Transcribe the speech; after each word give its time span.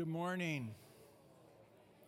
Good 0.00 0.08
morning. 0.08 0.74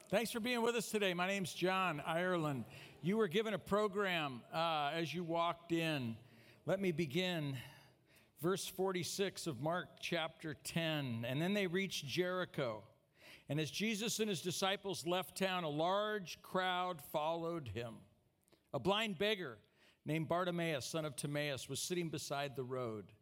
Thanks 0.09 0.31
for 0.31 0.41
being 0.41 0.63
with 0.63 0.75
us 0.77 0.91
today. 0.91 1.13
My 1.13 1.27
name's 1.27 1.53
John 1.53 2.03
Ireland. 2.07 2.65
You 3.03 3.19
were 3.19 3.29
given 3.29 3.53
a 3.53 3.59
program 3.59 4.41
uh, 4.51 4.93
as 4.95 5.13
you 5.13 5.23
walked 5.23 5.73
in. 5.73 6.17
Let 6.65 6.81
me 6.81 6.91
begin 6.91 7.55
verse 8.41 8.67
46 8.67 9.47
of 9.47 9.61
Mark 9.61 9.89
chapter 10.01 10.57
10. 10.65 11.27
And 11.29 11.43
then 11.43 11.53
they 11.53 11.67
reached 11.67 12.07
Jericho. 12.07 12.83
And 13.51 13.61
as 13.61 13.71
Jesus 13.71 14.21
and 14.21 14.31
his 14.31 14.41
disciples 14.41 15.07
left 15.07 15.37
town, 15.37 15.65
a 15.65 15.69
large 15.69 16.41
crowd 16.41 16.99
followed 17.13 17.69
him. 17.69 17.97
A 18.73 18.79
blind 18.79 19.19
beggar 19.19 19.59
named 20.07 20.31
Bartimaeus, 20.31 20.87
son 20.87 21.05
of 21.05 21.15
Timaeus, 21.15 21.69
was 21.69 21.79
sitting 21.79 22.09
beside 22.09 22.57
the 22.57 22.65
road. 22.65 23.13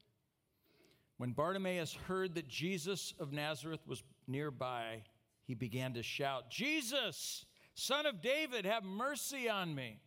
When 1.21 1.33
Bartimaeus 1.33 1.93
heard 1.93 2.35
that 2.37 2.49
Jesus 2.49 3.13
of 3.21 3.31
Nazareth 3.31 3.87
was 3.87 4.03
nearby, 4.31 5.03
he 5.45 5.55
began 5.55 5.95
to 5.95 6.03
shout, 6.03 6.51
Jesus, 6.51 7.45
son 7.75 8.07
of 8.07 8.21
David, 8.21 8.65
have 8.65 8.85
mercy 8.85 9.49
on 9.49 9.75
me. 9.75 10.01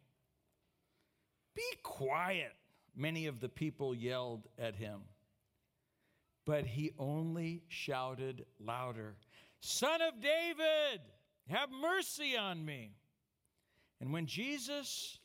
Be 1.56 1.64
quiet, 1.84 2.54
many 2.96 3.28
of 3.28 3.40
the 3.40 3.50
people 3.50 3.94
yelled 3.94 4.48
at 4.58 4.76
him. 4.76 5.02
But 6.46 6.66
he 6.66 6.92
only 6.98 7.64
shouted 7.68 8.46
louder, 8.60 9.16
Son 9.60 10.02
of 10.02 10.20
David, 10.22 11.00
have 11.48 11.70
mercy 11.72 12.36
on 12.36 12.66
me. 12.66 12.92
And 14.02 14.12
when 14.12 14.26
Jesus 14.26 15.20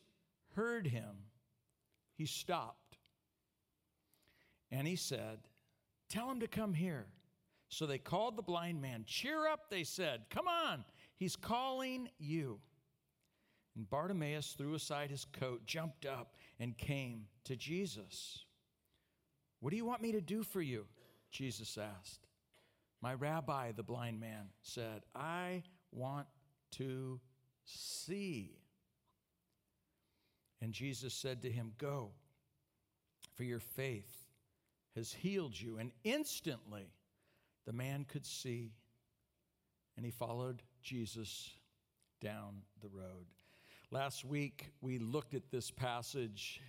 heard 0.54 0.86
him, 0.86 1.24
he 2.14 2.26
stopped. 2.26 2.98
And 4.70 4.86
he 4.86 4.94
said, 4.94 5.38
Tell 6.08 6.30
him 6.30 6.40
to 6.40 6.46
come 6.46 6.72
here. 6.72 7.06
So 7.68 7.86
they 7.86 7.98
called 7.98 8.36
the 8.36 8.42
blind 8.42 8.80
man. 8.80 9.04
Cheer 9.06 9.46
up, 9.46 9.70
they 9.70 9.84
said. 9.84 10.22
Come 10.30 10.48
on, 10.48 10.84
he's 11.16 11.36
calling 11.36 12.08
you. 12.18 12.60
And 13.76 13.88
Bartimaeus 13.88 14.54
threw 14.58 14.74
aside 14.74 15.10
his 15.10 15.24
coat, 15.24 15.64
jumped 15.66 16.04
up, 16.04 16.34
and 16.58 16.76
came 16.76 17.26
to 17.44 17.56
Jesus. 17.56 18.44
What 19.60 19.70
do 19.70 19.76
you 19.76 19.84
want 19.84 20.02
me 20.02 20.12
to 20.12 20.20
do 20.20 20.42
for 20.42 20.60
you? 20.60 20.86
Jesus 21.30 21.78
asked. 21.78 22.26
My 23.00 23.14
rabbi, 23.14 23.72
the 23.72 23.82
blind 23.82 24.18
man, 24.18 24.48
said, 24.62 25.02
I 25.14 25.62
want 25.92 26.26
to 26.72 27.20
see. 27.64 28.56
And 30.60 30.72
Jesus 30.72 31.14
said 31.14 31.42
to 31.42 31.50
him, 31.50 31.72
Go, 31.78 32.10
for 33.34 33.44
your 33.44 33.60
faith 33.60 34.26
has 34.96 35.12
healed 35.12 35.58
you. 35.58 35.78
And 35.78 35.92
instantly 36.02 36.90
the 37.68 37.74
man 37.74 38.06
could 38.08 38.24
see, 38.24 38.72
and 39.98 40.06
he 40.06 40.10
followed 40.10 40.62
Jesus 40.82 41.50
down 42.18 42.62
the 42.80 42.88
road. 42.88 43.26
Last 43.90 44.24
week, 44.24 44.70
we 44.80 44.98
looked 44.98 45.34
at 45.34 45.50
this 45.50 45.70
passage, 45.70 46.62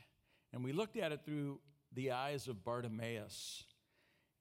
and 0.52 0.62
we 0.62 0.74
looked 0.74 0.98
at 0.98 1.14
it 1.14 1.22
through 1.24 1.62
the 1.94 2.12
eyes 2.12 2.50
of 2.50 2.66
Bartimaeus. 2.66 3.64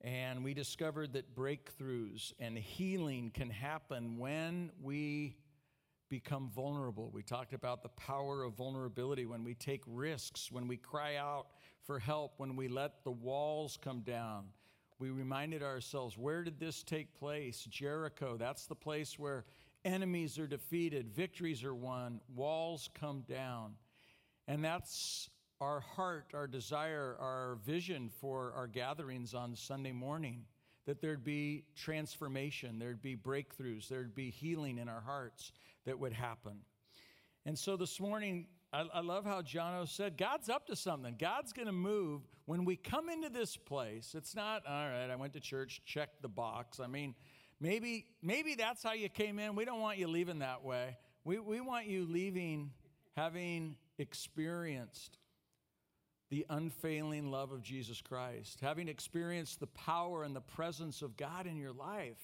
And 0.00 0.42
we 0.42 0.52
discovered 0.52 1.12
that 1.12 1.32
breakthroughs 1.32 2.32
and 2.40 2.58
healing 2.58 3.30
can 3.32 3.50
happen 3.50 4.18
when 4.18 4.72
we 4.82 5.36
become 6.08 6.50
vulnerable. 6.52 7.08
We 7.12 7.22
talked 7.22 7.52
about 7.52 7.84
the 7.84 7.90
power 7.90 8.42
of 8.42 8.54
vulnerability 8.54 9.26
when 9.26 9.44
we 9.44 9.54
take 9.54 9.82
risks, 9.86 10.50
when 10.50 10.66
we 10.66 10.76
cry 10.76 11.14
out 11.14 11.46
for 11.84 12.00
help, 12.00 12.34
when 12.38 12.56
we 12.56 12.66
let 12.66 13.04
the 13.04 13.12
walls 13.12 13.78
come 13.80 14.00
down. 14.00 14.46
We 14.98 15.10
reminded 15.10 15.62
ourselves 15.62 16.18
where 16.18 16.42
did 16.42 16.58
this 16.58 16.82
take 16.82 17.14
place? 17.18 17.64
Jericho. 17.70 18.36
That's 18.36 18.66
the 18.66 18.74
place 18.74 19.18
where 19.18 19.44
enemies 19.84 20.38
are 20.38 20.46
defeated, 20.46 21.14
victories 21.14 21.62
are 21.64 21.74
won, 21.74 22.20
walls 22.34 22.90
come 22.98 23.22
down. 23.28 23.74
And 24.48 24.64
that's 24.64 25.30
our 25.60 25.80
heart, 25.80 26.32
our 26.34 26.46
desire, 26.46 27.16
our 27.20 27.58
vision 27.64 28.10
for 28.20 28.52
our 28.56 28.66
gatherings 28.66 29.34
on 29.34 29.54
Sunday 29.54 29.92
morning 29.92 30.44
that 30.86 31.00
there'd 31.00 31.24
be 31.24 31.64
transformation, 31.76 32.78
there'd 32.78 33.02
be 33.02 33.14
breakthroughs, 33.14 33.88
there'd 33.88 34.14
be 34.14 34.30
healing 34.30 34.78
in 34.78 34.88
our 34.88 35.02
hearts 35.02 35.52
that 35.84 35.98
would 35.98 36.12
happen. 36.12 36.58
And 37.44 37.58
so 37.58 37.76
this 37.76 38.00
morning, 38.00 38.46
I, 38.72 38.84
I 38.92 39.00
love 39.00 39.24
how 39.24 39.40
Jono 39.40 39.88
said, 39.88 40.18
God's 40.18 40.48
up 40.48 40.66
to 40.66 40.76
something. 40.76 41.16
God's 41.18 41.52
going 41.52 41.66
to 41.66 41.72
move. 41.72 42.22
When 42.44 42.64
we 42.64 42.76
come 42.76 43.08
into 43.08 43.30
this 43.30 43.56
place, 43.56 44.14
it's 44.14 44.34
not, 44.34 44.62
all 44.66 44.88
right, 44.88 45.08
I 45.10 45.16
went 45.16 45.32
to 45.34 45.40
church, 45.40 45.82
check 45.86 46.10
the 46.20 46.28
box. 46.28 46.80
I 46.80 46.86
mean, 46.86 47.14
maybe, 47.60 48.06
maybe 48.22 48.54
that's 48.54 48.82
how 48.82 48.92
you 48.92 49.08
came 49.08 49.38
in. 49.38 49.54
We 49.54 49.64
don't 49.64 49.80
want 49.80 49.98
you 49.98 50.06
leaving 50.08 50.40
that 50.40 50.64
way. 50.64 50.98
We, 51.24 51.38
we 51.38 51.60
want 51.60 51.86
you 51.86 52.06
leaving 52.06 52.70
having 53.16 53.76
experienced 53.98 55.18
the 56.30 56.44
unfailing 56.50 57.30
love 57.30 57.52
of 57.52 57.62
Jesus 57.62 58.02
Christ, 58.02 58.60
having 58.60 58.86
experienced 58.86 59.60
the 59.60 59.66
power 59.66 60.24
and 60.24 60.36
the 60.36 60.42
presence 60.42 61.00
of 61.00 61.16
God 61.16 61.46
in 61.46 61.56
your 61.56 61.72
life. 61.72 62.22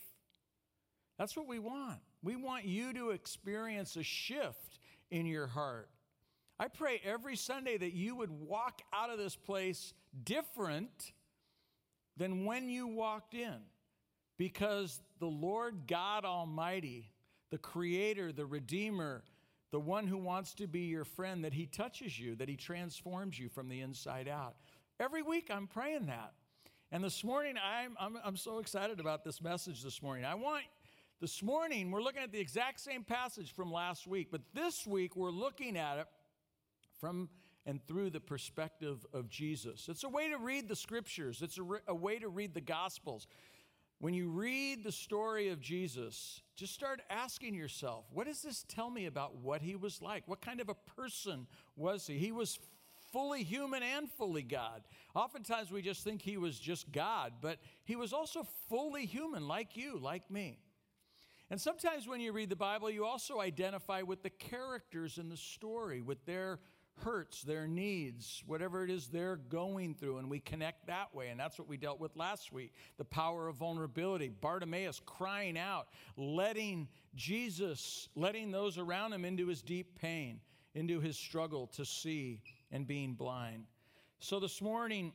That's 1.19 1.37
what 1.37 1.49
we 1.49 1.59
want. 1.59 2.01
We 2.23 2.37
want 2.37 2.65
you 2.65 2.93
to 2.93 3.11
experience 3.11 3.97
a 3.97 4.03
shift 4.03 4.79
in 5.11 5.27
your 5.27 5.47
heart. 5.47 5.89
I 6.59 6.69
pray 6.69 7.01
every 7.05 7.37
Sunday 7.37 7.77
that 7.77 7.95
you 7.95 8.15
would 8.17 8.31
walk 8.31 8.83
out 8.93 9.11
of 9.11 9.19
this 9.19 9.35
place 9.35 9.93
different 10.23 11.13
than 12.17 12.45
when 12.45 12.69
you 12.69 12.87
walked 12.87 13.35
in 13.35 13.57
because 14.39 15.01
the 15.19 15.27
Lord 15.27 15.87
God 15.89 16.25
Almighty, 16.25 17.11
the 17.51 17.59
Creator, 17.59 18.33
the 18.33 18.47
Redeemer, 18.47 19.25
the 19.73 19.81
one 19.81 20.07
who 20.07 20.17
wants 20.17 20.55
to 20.55 20.69
be 20.69 20.83
your 20.83 21.05
friend, 21.05 21.45
that 21.45 21.53
He 21.53 21.67
touches 21.67 22.19
you, 22.19 22.37
that 22.37 22.49
He 22.49 22.57
transforms 22.57 23.39
you 23.39 23.49
from 23.49 23.69
the 23.69 23.81
inside 23.81 24.29
out. 24.29 24.55
Every 25.01 25.23
week 25.23 25.51
I'm 25.51 25.67
praying 25.67 26.07
that. 26.07 26.35
And 26.93 27.03
this 27.03 27.25
morning, 27.25 27.57
I'm, 27.57 27.97
I'm, 27.99 28.17
I'm 28.25 28.37
so 28.37 28.59
excited 28.59 29.01
about 29.01 29.25
this 29.25 29.43
message 29.43 29.83
this 29.83 30.01
morning. 30.01 30.25
I 30.25 30.37
want, 30.37 30.63
this 31.21 31.43
morning, 31.43 31.91
we're 31.91 32.03
looking 32.03 32.23
at 32.23 32.31
the 32.31 32.39
exact 32.39 32.79
same 32.79 33.03
passage 33.03 33.53
from 33.53 33.73
last 33.73 34.07
week, 34.07 34.29
but 34.31 34.43
this 34.55 34.87
week 34.87 35.17
we're 35.17 35.31
looking 35.31 35.77
at 35.77 35.99
it 35.99 36.07
from 37.01 37.29
and 37.67 37.81
through 37.87 38.11
the 38.11 38.21
perspective 38.21 39.07
of 39.13 39.29
Jesus. 39.29 39.89
It's 39.89 40.05
a 40.05 40.09
way 40.09 40.29
to 40.29 40.39
read 40.39 40.69
the 40.69 40.77
scriptures, 40.77 41.43
it's 41.43 41.59
a, 41.59 41.63
re- 41.63 41.81
a 41.87 41.95
way 41.95 42.19
to 42.19 42.29
read 42.29 42.55
the 42.55 42.61
gospels. 42.61 43.27
When 44.01 44.13
you 44.13 44.29
read 44.29 44.85
the 44.85 44.93
story 44.93 45.49
of 45.49 45.61
Jesus, 45.61 46.43
just 46.57 46.75
start 46.75 47.01
asking 47.09 47.55
yourself, 47.55 48.05
what 48.13 48.27
does 48.27 48.43
this 48.43 48.65
tell 48.69 48.91
me 48.91 49.07
about 49.07 49.37
what 49.37 49.63
he 49.63 49.77
was 49.77 50.03
like? 50.03 50.25
What 50.27 50.43
kind 50.43 50.61
of 50.61 50.69
a 50.69 50.75
person 50.75 51.47
was 51.77 52.07
he? 52.07 52.19
He 52.19 52.33
was 52.33 52.59
fully 53.13 53.45
human 53.45 53.83
and 53.83 54.11
fully 54.11 54.43
God. 54.43 54.83
Oftentimes 55.15 55.71
we 55.71 55.81
just 55.81 56.03
think 56.03 56.21
he 56.21 56.37
was 56.37 56.59
just 56.59 56.91
God, 56.93 57.35
but 57.41 57.59
he 57.85 57.97
was 57.97 58.13
also 58.13 58.47
fully 58.69 59.07
human, 59.07 59.47
like 59.47 59.77
you, 59.77 59.99
like 59.99 60.29
me. 60.31 60.59
And 61.49 61.61
sometimes 61.61 62.09
when 62.09 62.21
you 62.21 62.33
read 62.33 62.51
the 62.51 62.57
Bible, 62.57 62.91
you 62.91 63.05
also 63.05 63.41
identify 63.41 64.03
with 64.03 64.23
the 64.23 64.31
characters 64.31 65.19
in 65.19 65.29
the 65.29 65.37
story, 65.37 66.03
with 66.03 66.27
their 66.27 66.59
hurts, 67.03 67.43
their 67.43 67.67
needs, 67.67 68.43
whatever 68.47 68.85
it 68.85 68.91
is 68.91 69.09
they're 69.09 69.37
going 69.37 69.95
through, 69.95 70.19
and 70.19 70.31
we 70.31 70.41
connect 70.41 70.87
that 70.87 71.15
way. 71.15 71.29
And 71.29 71.39
that's 71.39 71.59
what 71.59 71.69
we 71.69 71.77
dealt 71.77 72.01
with 72.01 72.17
last 72.17 72.53
week 72.53 72.73
the 72.99 73.05
power 73.05 73.49
of 73.49 73.57
vulnerability. 73.57 74.29
Bartimaeus 74.29 75.01
crying 75.05 75.59
out, 75.59 75.89
letting 76.17 76.89
Jesus, 77.15 78.09
letting 78.15 78.51
those 78.51 78.79
around 78.79 79.13
him 79.13 79.25
into 79.25 79.47
his 79.47 79.63
deep 79.63 79.99
pain, 80.01 80.41
into 80.75 81.01
his 81.01 81.17
struggle 81.17 81.67
to 81.69 81.85
see 81.85 82.41
and 82.71 82.87
being 82.87 83.15
blind. 83.15 83.65
So 84.19 84.41
this 84.41 84.63
morning, 84.63 85.13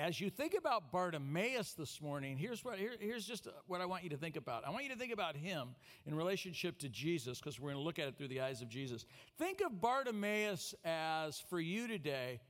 as 0.00 0.18
you 0.18 0.30
think 0.30 0.54
about 0.56 0.90
Bartimaeus 0.90 1.74
this 1.74 2.00
morning, 2.00 2.38
here's 2.38 2.64
what 2.64 2.78
here, 2.78 2.92
here's 2.98 3.26
just 3.26 3.46
what 3.66 3.82
I 3.82 3.86
want 3.86 4.02
you 4.02 4.08
to 4.10 4.16
think 4.16 4.36
about. 4.36 4.66
I 4.66 4.70
want 4.70 4.84
you 4.84 4.90
to 4.90 4.96
think 4.96 5.12
about 5.12 5.36
him 5.36 5.74
in 6.06 6.14
relationship 6.14 6.78
to 6.78 6.88
Jesus 6.88 7.38
because 7.38 7.60
we're 7.60 7.72
going 7.72 7.82
to 7.82 7.84
look 7.84 7.98
at 7.98 8.08
it 8.08 8.16
through 8.16 8.28
the 8.28 8.40
eyes 8.40 8.62
of 8.62 8.68
Jesus. 8.70 9.04
Think 9.38 9.60
of 9.60 9.78
Bartimaeus 9.80 10.74
as 10.84 11.42
for 11.50 11.60
you 11.60 11.86
today, 11.86 12.40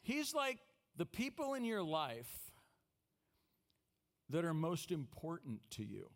he's 0.00 0.34
like 0.34 0.60
the 0.96 1.04
people 1.04 1.52
in 1.52 1.64
your 1.64 1.82
life 1.82 2.32
that 4.30 4.46
are 4.46 4.54
most 4.54 4.90
important 4.90 5.60
to 5.72 5.84
you. 5.84 6.08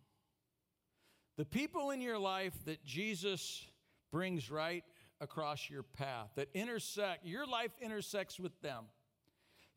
The 1.36 1.44
people 1.44 1.90
in 1.90 2.00
your 2.00 2.18
life 2.18 2.54
that 2.64 2.82
Jesus 2.82 3.66
brings 4.10 4.50
right 4.50 4.84
across 5.20 5.68
your 5.68 5.82
path, 5.82 6.30
that 6.36 6.48
intersect, 6.54 7.26
your 7.26 7.46
life 7.46 7.72
intersects 7.82 8.40
with 8.40 8.58
them. 8.62 8.84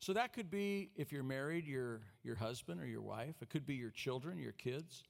So 0.02 0.12
that 0.14 0.32
could 0.32 0.50
be 0.50 0.90
if 0.96 1.12
you're 1.12 1.22
married, 1.22 1.64
your, 1.64 2.00
your 2.24 2.34
husband 2.34 2.80
or 2.80 2.86
your 2.86 3.02
wife. 3.02 3.36
It 3.40 3.50
could 3.50 3.64
be 3.64 3.76
your 3.76 3.92
children, 3.92 4.36
your 4.36 4.50
kids. 4.50 5.04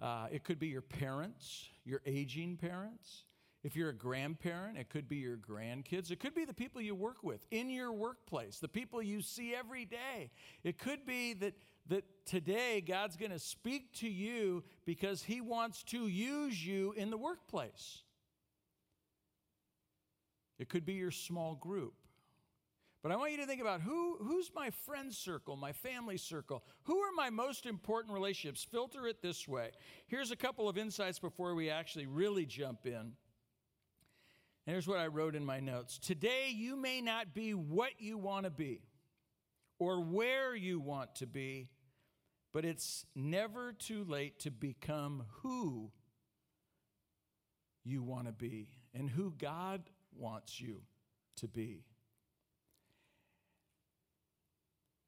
Uh, 0.00 0.28
it 0.30 0.44
could 0.44 0.60
be 0.60 0.68
your 0.68 0.82
parents, 0.82 1.66
your 1.84 2.00
aging 2.06 2.56
parents. 2.56 3.24
If 3.64 3.74
you're 3.74 3.88
a 3.88 3.94
grandparent, 3.94 4.78
it 4.78 4.88
could 4.88 5.08
be 5.08 5.16
your 5.16 5.36
grandkids. 5.36 6.12
It 6.12 6.20
could 6.20 6.32
be 6.32 6.44
the 6.44 6.54
people 6.54 6.80
you 6.80 6.94
work 6.94 7.24
with 7.24 7.44
in 7.50 7.68
your 7.68 7.92
workplace, 7.92 8.60
the 8.60 8.68
people 8.68 9.02
you 9.02 9.20
see 9.20 9.52
every 9.52 9.84
day. 9.84 10.30
It 10.62 10.78
could 10.78 11.04
be 11.04 11.34
that, 11.34 11.54
that 11.88 12.04
today 12.24 12.84
God's 12.86 13.16
going 13.16 13.32
to 13.32 13.40
speak 13.40 13.94
to 13.94 14.08
you 14.08 14.62
because 14.84 15.24
He 15.24 15.40
wants 15.40 15.82
to 15.84 16.06
use 16.06 16.64
you 16.64 16.92
in 16.96 17.10
the 17.10 17.18
workplace. 17.18 18.02
It 20.60 20.68
could 20.68 20.86
be 20.86 20.92
your 20.92 21.10
small 21.10 21.56
group. 21.56 21.94
But 23.04 23.12
I 23.12 23.16
want 23.16 23.32
you 23.32 23.36
to 23.36 23.46
think 23.46 23.60
about 23.60 23.82
who, 23.82 24.16
who's 24.16 24.50
my 24.54 24.70
friend 24.70 25.12
circle, 25.12 25.56
my 25.56 25.72
family 25.72 26.16
circle? 26.16 26.64
Who 26.84 27.00
are 27.00 27.12
my 27.14 27.28
most 27.28 27.66
important 27.66 28.14
relationships? 28.14 28.64
Filter 28.64 29.06
it 29.06 29.20
this 29.20 29.46
way. 29.46 29.72
Here's 30.06 30.30
a 30.30 30.36
couple 30.36 30.70
of 30.70 30.78
insights 30.78 31.18
before 31.18 31.54
we 31.54 31.68
actually 31.68 32.06
really 32.06 32.46
jump 32.46 32.86
in. 32.86 32.94
And 32.94 33.12
here's 34.64 34.88
what 34.88 35.00
I 35.00 35.08
wrote 35.08 35.34
in 35.34 35.44
my 35.44 35.60
notes 35.60 35.98
Today, 35.98 36.48
you 36.54 36.76
may 36.76 37.02
not 37.02 37.34
be 37.34 37.52
what 37.52 37.90
you 37.98 38.16
want 38.16 38.44
to 38.44 38.50
be 38.50 38.80
or 39.78 40.00
where 40.00 40.56
you 40.56 40.80
want 40.80 41.16
to 41.16 41.26
be, 41.26 41.68
but 42.54 42.64
it's 42.64 43.04
never 43.14 43.74
too 43.74 44.04
late 44.04 44.38
to 44.40 44.50
become 44.50 45.24
who 45.42 45.90
you 47.84 48.02
want 48.02 48.28
to 48.28 48.32
be 48.32 48.70
and 48.94 49.10
who 49.10 49.34
God 49.36 49.82
wants 50.16 50.58
you 50.58 50.80
to 51.36 51.48
be. 51.48 51.84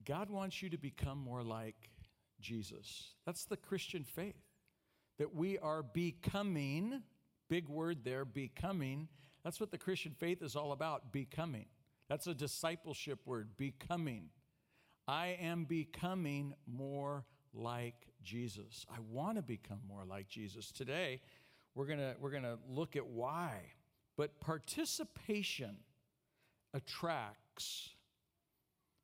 God 0.07 0.31
wants 0.31 0.63
you 0.63 0.71
to 0.71 0.79
become 0.79 1.19
more 1.19 1.43
like 1.43 1.91
Jesus. 2.41 3.15
That's 3.27 3.45
the 3.45 3.57
Christian 3.57 4.05
faith. 4.05 4.37
That 5.19 5.35
we 5.35 5.59
are 5.59 5.83
becoming, 5.83 7.03
big 7.49 7.69
word 7.69 8.05
there, 8.05 8.25
becoming. 8.25 9.09
That's 9.43 9.59
what 9.59 9.71
the 9.71 9.79
Christian 9.79 10.13
faith 10.19 10.43
is 10.43 10.55
all 10.55 10.73
about, 10.73 11.13
becoming. 11.13 11.67
That's 12.09 12.27
a 12.27 12.35
discipleship 12.35 13.21
word, 13.25 13.57
becoming. 13.57 14.29
I 15.09 15.39
am 15.41 15.65
becoming 15.65 16.55
more 16.67 17.25
like 17.53 18.07
Jesus. 18.23 18.87
I 18.91 18.99
want 19.11 19.37
to 19.37 19.43
become 19.43 19.81
more 19.89 20.05
like 20.05 20.29
Jesus. 20.29 20.71
Today, 20.71 21.21
we're 21.75 21.87
going 21.87 22.15
we're 22.21 22.31
to 22.41 22.59
look 22.69 22.95
at 22.97 23.07
why. 23.07 23.73
But 24.17 24.41
participation 24.41 25.79
attracts 26.75 27.91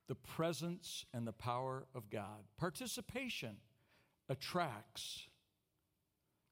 the 0.08 0.14
presence 0.14 1.04
and 1.14 1.26
the 1.26 1.32
power 1.32 1.86
of 1.94 2.10
God. 2.10 2.44
Participation 2.58 3.56
attracts 4.28 5.26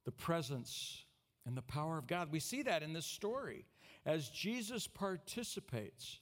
the 0.05 0.13
presence 0.13 1.05
and 1.47 1.57
the 1.57 1.63
power 1.63 1.99
of 1.99 2.07
God. 2.07 2.31
We 2.31 2.41
see 2.41 2.63
that 2.63 2.83
in 2.83 2.93
this 2.93 3.07
story. 3.07 3.67
As 4.07 4.29
Jesus 4.29 4.87
participates, 4.87 6.21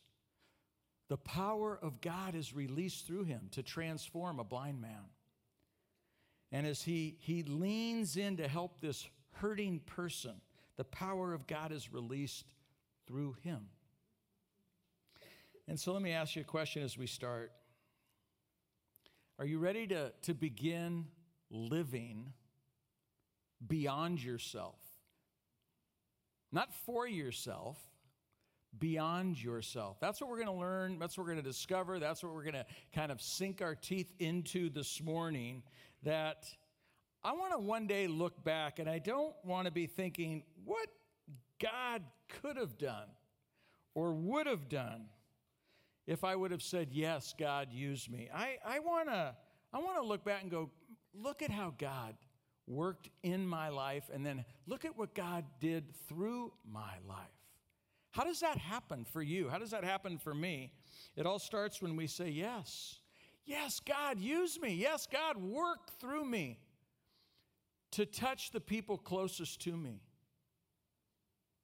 the 1.09 1.17
power 1.17 1.79
of 1.81 2.01
God 2.01 2.35
is 2.35 2.55
released 2.55 3.07
through 3.07 3.25
him 3.25 3.49
to 3.53 3.63
transform 3.63 4.39
a 4.39 4.45
blind 4.45 4.81
man. 4.81 5.11
And 6.51 6.67
as 6.67 6.83
he, 6.83 7.17
he 7.21 7.43
leans 7.43 8.17
in 8.17 8.39
to 8.39 8.49
help 8.49 8.81
this 8.81 9.07
hurting 9.33 9.81
person, 9.81 10.41
the 10.77 10.85
power 10.85 11.35
of 11.35 11.47
God 11.47 11.73
is 11.73 11.93
released 11.93 12.45
through 13.07 13.37
him. 13.43 13.67
And 15.69 15.79
so 15.79 15.93
let 15.93 16.01
me 16.01 16.13
ask 16.13 16.35
you 16.35 16.41
a 16.41 16.45
question 16.47 16.83
as 16.83 16.97
we 16.97 17.07
start. 17.07 17.53
Are 19.39 19.45
you 19.45 19.59
ready 19.59 19.87
to, 19.89 20.13
to 20.23 20.33
begin 20.33 21.05
living 21.51 22.33
beyond 23.67 24.25
yourself? 24.25 24.79
Not 26.51 26.73
for 26.87 27.07
yourself, 27.07 27.77
beyond 28.79 29.43
yourself. 29.43 30.01
That's 30.01 30.23
what 30.23 30.31
we're 30.31 30.43
going 30.43 30.49
to 30.49 30.55
learn. 30.55 30.99
That's 30.99 31.19
what 31.19 31.27
we're 31.27 31.35
going 31.35 31.45
to 31.45 31.51
discover. 31.51 31.99
That's 31.99 32.23
what 32.23 32.33
we're 32.33 32.45
going 32.45 32.55
to 32.55 32.67
kind 32.95 33.13
of 33.13 33.21
sink 33.21 33.61
our 33.61 33.75
teeth 33.75 34.11
into 34.19 34.71
this 34.71 35.03
morning. 35.03 35.63
That 36.03 36.47
I 37.23 37.33
want 37.33 37.53
to 37.53 37.59
one 37.59 37.87
day 37.87 38.07
look 38.07 38.43
back 38.43 38.79
and 38.79 38.89
I 38.89 39.01
don't 39.01 39.35
want 39.45 39.67
to 39.67 39.71
be 39.71 39.87
thinking 39.87 40.45
what 40.65 40.89
God 41.61 42.03
could 42.41 42.57
have 42.57 42.79
done 42.79 43.09
or 43.95 44.15
would 44.15 44.47
have 44.47 44.71
done 44.71 45.09
if 46.09 46.25
I 46.25 46.35
would 46.35 46.51
have 46.51 46.63
said, 46.63 46.89
Yes, 46.91 47.35
God, 47.39 47.69
use 47.71 48.09
me. 48.11 48.29
I, 48.35 48.57
I 48.67 48.81
want 48.81 49.09
to 49.09 49.37
I 49.73 49.79
wanna 49.79 50.03
look 50.03 50.25
back 50.25 50.43
and 50.43 50.51
go, 50.51 50.71
Look 51.15 51.43
at 51.43 51.51
how 51.51 51.75
God 51.79 52.17
worked 52.67 53.11
in 53.23 53.47
my 53.47 53.69
life, 53.69 54.11
and 54.13 54.25
then 54.25 54.45
look 54.67 54.85
at 54.85 54.97
what 54.97 55.15
God 55.15 55.45
did 55.61 55.95
through 56.09 56.53
my 56.71 56.95
life. 57.07 57.19
How 58.11 58.25
does 58.25 58.41
that 58.41 58.57
happen 58.57 59.05
for 59.05 59.23
you? 59.23 59.49
How 59.49 59.59
does 59.59 59.71
that 59.71 59.85
happen 59.85 60.19
for 60.19 60.35
me? 60.35 60.73
It 61.15 61.27
all 61.27 61.39
starts 61.39 61.81
when 61.81 61.95
we 61.95 62.07
say, 62.07 62.31
Yes. 62.31 62.99
Yes, 63.45 63.81
God, 63.81 64.19
use 64.19 64.61
me. 64.61 64.75
Yes, 64.75 65.07
God, 65.11 65.39
work 65.39 65.91
through 66.01 66.27
me 66.27 66.59
to 67.93 68.05
touch 68.05 68.51
the 68.51 68.61
people 68.61 68.99
closest 68.99 69.63
to 69.63 69.75
me, 69.75 70.03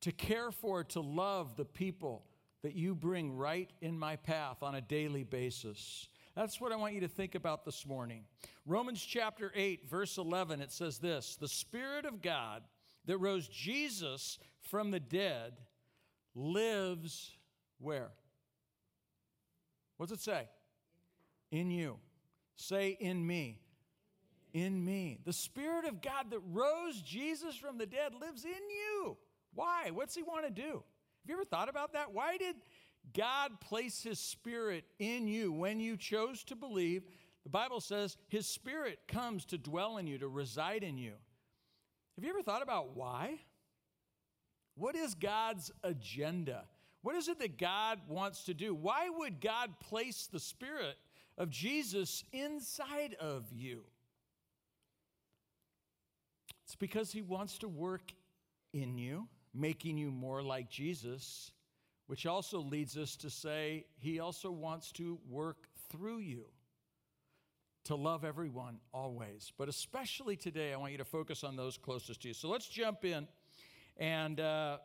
to 0.00 0.10
care 0.10 0.50
for, 0.50 0.82
to 0.84 1.00
love 1.00 1.56
the 1.56 1.66
people 1.66 2.24
that 2.64 2.74
you 2.74 2.94
bring 2.94 3.36
right 3.36 3.70
in 3.82 3.98
my 3.98 4.16
path 4.16 4.62
on 4.62 4.74
a 4.74 4.80
daily 4.80 5.22
basis. 5.22 6.08
That's 6.34 6.58
what 6.58 6.72
I 6.72 6.76
want 6.76 6.94
you 6.94 7.02
to 7.02 7.08
think 7.08 7.34
about 7.34 7.66
this 7.66 7.86
morning. 7.86 8.24
Romans 8.64 9.04
chapter 9.04 9.52
8, 9.54 9.86
verse 9.86 10.16
11, 10.16 10.62
it 10.62 10.72
says 10.72 10.96
this 10.96 11.36
The 11.36 11.46
Spirit 11.46 12.06
of 12.06 12.22
God 12.22 12.62
that 13.04 13.18
rose 13.18 13.46
Jesus 13.48 14.38
from 14.62 14.90
the 14.90 14.98
dead 14.98 15.52
lives 16.34 17.32
where? 17.78 18.12
What's 19.98 20.12
it 20.12 20.20
say? 20.20 20.48
In 21.50 21.70
you. 21.70 21.98
Say, 22.56 22.96
in 22.98 23.26
me. 23.26 23.60
In 24.54 24.82
me. 24.82 25.18
The 25.26 25.34
Spirit 25.34 25.84
of 25.84 26.00
God 26.00 26.30
that 26.30 26.40
rose 26.50 27.02
Jesus 27.02 27.56
from 27.56 27.76
the 27.76 27.84
dead 27.84 28.14
lives 28.18 28.46
in 28.46 28.50
you. 28.50 29.18
Why? 29.52 29.90
What's 29.92 30.14
He 30.14 30.22
want 30.22 30.46
to 30.46 30.50
do? 30.50 30.82
Have 31.24 31.30
you 31.30 31.36
ever 31.36 31.44
thought 31.46 31.70
about 31.70 31.94
that? 31.94 32.12
Why 32.12 32.36
did 32.36 32.56
God 33.16 33.58
place 33.60 34.02
His 34.02 34.18
Spirit 34.18 34.84
in 34.98 35.26
you 35.26 35.52
when 35.52 35.80
you 35.80 35.96
chose 35.96 36.44
to 36.44 36.56
believe? 36.56 37.04
The 37.44 37.50
Bible 37.50 37.80
says 37.80 38.18
His 38.28 38.46
Spirit 38.46 38.98
comes 39.08 39.46
to 39.46 39.56
dwell 39.56 39.96
in 39.96 40.06
you, 40.06 40.18
to 40.18 40.28
reside 40.28 40.82
in 40.82 40.98
you. 40.98 41.12
Have 42.16 42.24
you 42.24 42.30
ever 42.30 42.42
thought 42.42 42.62
about 42.62 42.94
why? 42.94 43.38
What 44.74 44.96
is 44.96 45.14
God's 45.14 45.70
agenda? 45.82 46.64
What 47.00 47.14
is 47.14 47.28
it 47.28 47.38
that 47.38 47.58
God 47.58 48.00
wants 48.06 48.44
to 48.44 48.54
do? 48.54 48.74
Why 48.74 49.08
would 49.08 49.40
God 49.40 49.80
place 49.80 50.28
the 50.30 50.40
Spirit 50.40 50.96
of 51.38 51.48
Jesus 51.48 52.22
inside 52.32 53.16
of 53.18 53.46
you? 53.50 53.84
It's 56.66 56.76
because 56.76 57.12
He 57.12 57.22
wants 57.22 57.56
to 57.58 57.68
work 57.68 58.12
in 58.74 58.98
you 58.98 59.28
making 59.54 59.96
you 59.96 60.10
more 60.10 60.42
like 60.42 60.68
Jesus, 60.68 61.52
which 62.06 62.26
also 62.26 62.58
leads 62.58 62.96
us 62.96 63.16
to 63.16 63.30
say 63.30 63.86
he 63.98 64.20
also 64.20 64.50
wants 64.50 64.92
to 64.92 65.18
work 65.28 65.68
through 65.90 66.18
you 66.18 66.46
to 67.84 67.94
love 67.94 68.24
everyone 68.24 68.78
always. 68.92 69.52
But 69.56 69.68
especially 69.68 70.36
today, 70.36 70.72
I 70.72 70.76
want 70.76 70.92
you 70.92 70.98
to 70.98 71.04
focus 71.04 71.44
on 71.44 71.56
those 71.56 71.76
closest 71.76 72.22
to 72.22 72.28
you. 72.28 72.34
So 72.34 72.48
let's 72.48 72.66
jump 72.66 73.04
in. 73.04 73.28
And 73.96 74.40
uh, 74.40 74.78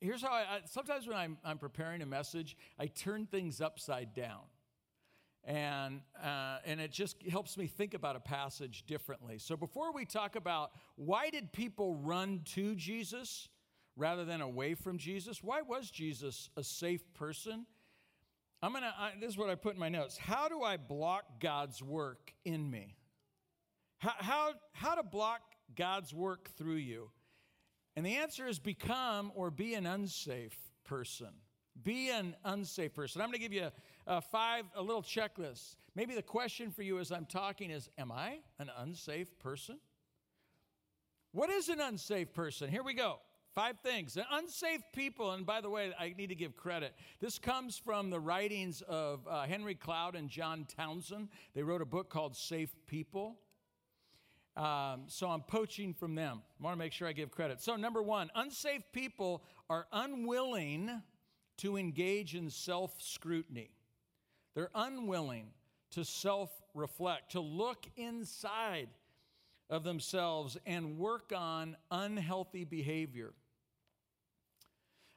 here's 0.00 0.22
how 0.22 0.32
I, 0.32 0.40
I 0.40 0.60
sometimes 0.64 1.06
when 1.06 1.16
I'm, 1.16 1.38
I'm 1.44 1.58
preparing 1.58 2.02
a 2.02 2.06
message, 2.06 2.56
I 2.78 2.86
turn 2.86 3.26
things 3.26 3.60
upside 3.60 4.14
down 4.14 4.42
and 5.46 6.00
uh, 6.22 6.58
and 6.64 6.80
it 6.80 6.90
just 6.90 7.22
helps 7.30 7.56
me 7.56 7.68
think 7.68 7.94
about 7.94 8.16
a 8.16 8.20
passage 8.20 8.84
differently. 8.86 9.38
So 9.38 9.56
before 9.56 9.92
we 9.92 10.04
talk 10.04 10.34
about 10.34 10.72
why 10.96 11.30
did 11.30 11.52
people 11.52 11.94
run 11.94 12.42
to 12.54 12.74
Jesus 12.74 13.48
rather 13.96 14.24
than 14.24 14.40
away 14.40 14.74
from 14.74 14.98
Jesus, 14.98 15.42
why 15.42 15.62
was 15.62 15.90
Jesus 15.90 16.50
a 16.56 16.64
safe 16.64 17.02
person? 17.14 17.64
I'm 18.60 18.72
gonna. 18.72 18.92
I, 18.98 19.12
this 19.20 19.30
is 19.30 19.38
what 19.38 19.48
I 19.48 19.54
put 19.54 19.74
in 19.74 19.80
my 19.80 19.88
notes. 19.88 20.18
How 20.18 20.48
do 20.48 20.62
I 20.62 20.76
block 20.76 21.24
God's 21.40 21.80
work 21.80 22.32
in 22.44 22.68
me? 22.68 22.96
How 23.98 24.14
how 24.18 24.50
how 24.72 24.94
to 24.96 25.04
block 25.04 25.42
God's 25.76 26.12
work 26.12 26.50
through 26.56 26.76
you? 26.76 27.10
And 27.94 28.04
the 28.04 28.16
answer 28.16 28.46
is 28.46 28.58
become 28.58 29.30
or 29.34 29.50
be 29.50 29.74
an 29.74 29.86
unsafe 29.86 30.56
person. 30.84 31.28
Be 31.82 32.10
an 32.10 32.34
unsafe 32.44 32.94
person. 32.94 33.20
I'm 33.20 33.28
going 33.28 33.38
to 33.38 33.42
give 33.42 33.52
you 33.52 33.70
a 34.06 34.20
five, 34.20 34.64
a 34.74 34.82
little 34.82 35.02
checklist. 35.02 35.76
maybe 35.94 36.14
the 36.14 36.22
question 36.22 36.70
for 36.70 36.82
you 36.82 36.98
as 36.98 37.10
I'm 37.10 37.26
talking 37.26 37.70
is 37.70 37.88
Am 37.98 38.12
I 38.12 38.38
an 38.58 38.70
unsafe 38.78 39.38
person? 39.38 39.78
What 41.32 41.50
is 41.50 41.68
an 41.68 41.80
unsafe 41.80 42.32
person? 42.32 42.70
Here 42.70 42.82
we 42.82 42.94
go. 42.94 43.18
Five 43.54 43.78
things. 43.80 44.18
Unsafe 44.32 44.82
people, 44.92 45.32
and 45.32 45.46
by 45.46 45.62
the 45.62 45.70
way, 45.70 45.92
I 45.98 46.14
need 46.16 46.28
to 46.28 46.34
give 46.34 46.56
credit. 46.56 46.94
This 47.20 47.38
comes 47.38 47.78
from 47.78 48.10
the 48.10 48.20
writings 48.20 48.82
of 48.82 49.26
uh, 49.26 49.44
Henry 49.44 49.74
Cloud 49.74 50.14
and 50.14 50.28
John 50.28 50.66
Townsend. 50.76 51.28
They 51.54 51.62
wrote 51.62 51.80
a 51.80 51.86
book 51.86 52.10
called 52.10 52.36
Safe 52.36 52.74
People. 52.86 53.38
Um, 54.56 55.04
so 55.06 55.28
I'm 55.28 55.40
poaching 55.40 55.94
from 55.94 56.14
them. 56.14 56.42
I 56.60 56.64
want 56.64 56.74
to 56.74 56.78
make 56.78 56.92
sure 56.92 57.08
I 57.08 57.12
give 57.12 57.30
credit. 57.30 57.60
So, 57.62 57.76
number 57.76 58.02
one, 58.02 58.30
unsafe 58.34 58.82
people 58.92 59.42
are 59.68 59.86
unwilling 59.92 61.02
to 61.58 61.76
engage 61.76 62.34
in 62.34 62.50
self 62.50 62.94
scrutiny. 63.00 63.70
They're 64.56 64.70
unwilling 64.74 65.48
to 65.90 66.04
self 66.04 66.50
reflect, 66.74 67.32
to 67.32 67.40
look 67.40 67.86
inside 67.96 68.88
of 69.68 69.84
themselves 69.84 70.56
and 70.64 70.96
work 70.96 71.30
on 71.36 71.76
unhealthy 71.90 72.64
behavior. 72.64 73.34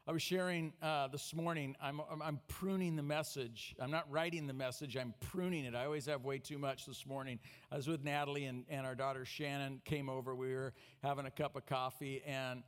I 0.06 0.12
was 0.12 0.22
sharing 0.22 0.74
uh, 0.82 1.08
this 1.08 1.34
morning, 1.34 1.78
I'm, 1.82 2.02
I'm 2.22 2.42
pruning 2.50 2.98
the 2.98 3.04
message. 3.04 3.76
I'm 3.80 3.92
not 3.92 4.12
writing 4.12 4.46
the 4.46 4.54
message, 4.54 4.98
I'm 4.98 5.14
pruning 5.22 5.64
it. 5.64 5.74
I 5.74 5.86
always 5.86 6.08
have 6.08 6.26
way 6.26 6.40
too 6.40 6.58
much 6.58 6.86
this 6.86 7.06
morning. 7.06 7.40
I 7.72 7.78
was 7.78 7.88
with 7.88 8.04
Natalie 8.04 8.46
and, 8.46 8.66
and 8.70 8.86
our 8.86 8.96
daughter 8.96 9.24
Shannon 9.24 9.82
came 9.86 10.10
over. 10.10 10.36
We 10.36 10.54
were 10.54 10.74
having 11.02 11.26
a 11.26 11.32
cup 11.32 11.56
of 11.56 11.66
coffee 11.66 12.24
and 12.26 12.64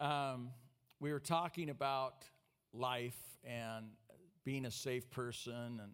um, 0.00 0.52
we 1.00 1.12
were 1.12 1.20
talking 1.20 1.68
about 1.68 2.24
life 2.72 3.18
and 3.44 3.88
being 4.48 4.64
a 4.64 4.70
safe 4.70 5.10
person. 5.10 5.80
And, 5.82 5.92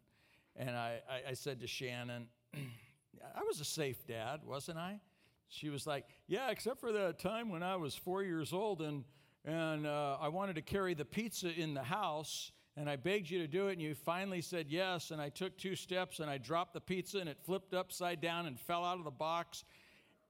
and 0.57 0.71
I, 0.71 1.01
I, 1.09 1.31
I 1.31 1.35
said 1.35 1.61
to 1.61 1.67
Shannon, 1.67 2.29
I 2.55 3.43
was 3.43 3.61
a 3.61 3.65
safe 3.65 4.07
dad, 4.07 4.41
wasn't 4.45 4.79
I? 4.79 5.01
She 5.49 5.69
was 5.69 5.87
like, 5.87 6.07
Yeah, 6.27 6.51
except 6.51 6.81
for 6.81 6.93
the 6.93 7.15
time 7.19 7.49
when 7.49 7.63
I 7.63 7.77
was 7.77 7.95
four 7.95 8.23
years 8.23 8.53
old 8.53 8.81
and 8.81 9.05
and 9.45 9.87
uh, 9.87 10.17
I 10.21 10.29
wanted 10.29 10.57
to 10.57 10.63
carry 10.63 10.95
the 10.95 11.05
pizza 11.05 11.53
in 11.53 11.75
the 11.75 11.83
house, 11.83 12.51
and 12.79 12.89
I 12.89 12.97
begged 12.97 13.29
you 13.29 13.39
to 13.41 13.47
do 13.47 13.69
it, 13.69 13.73
and 13.73 13.83
you 13.83 13.95
finally 13.95 14.41
said 14.41 14.69
yes. 14.71 15.11
And 15.11 15.21
I 15.21 15.29
took 15.29 15.59
two 15.59 15.77
steps, 15.77 16.19
and 16.21 16.31
I 16.31 16.39
dropped 16.39 16.73
the 16.73 16.81
pizza, 16.81 17.19
and 17.19 17.29
it 17.29 17.37
flipped 17.45 17.75
upside 17.75 18.23
down 18.23 18.47
and 18.47 18.59
fell 18.59 18.85
out 18.85 18.99
of 18.99 19.05
the 19.05 19.11
box, 19.11 19.65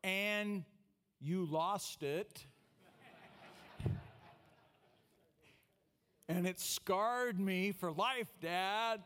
and 0.02 0.64
you 1.21 1.47
lost 1.47 2.02
it. 2.02 2.45
and 6.28 6.45
it 6.45 6.59
scarred 6.59 7.38
me 7.38 7.71
for 7.71 7.93
life, 7.93 8.33
Dad. 8.40 9.00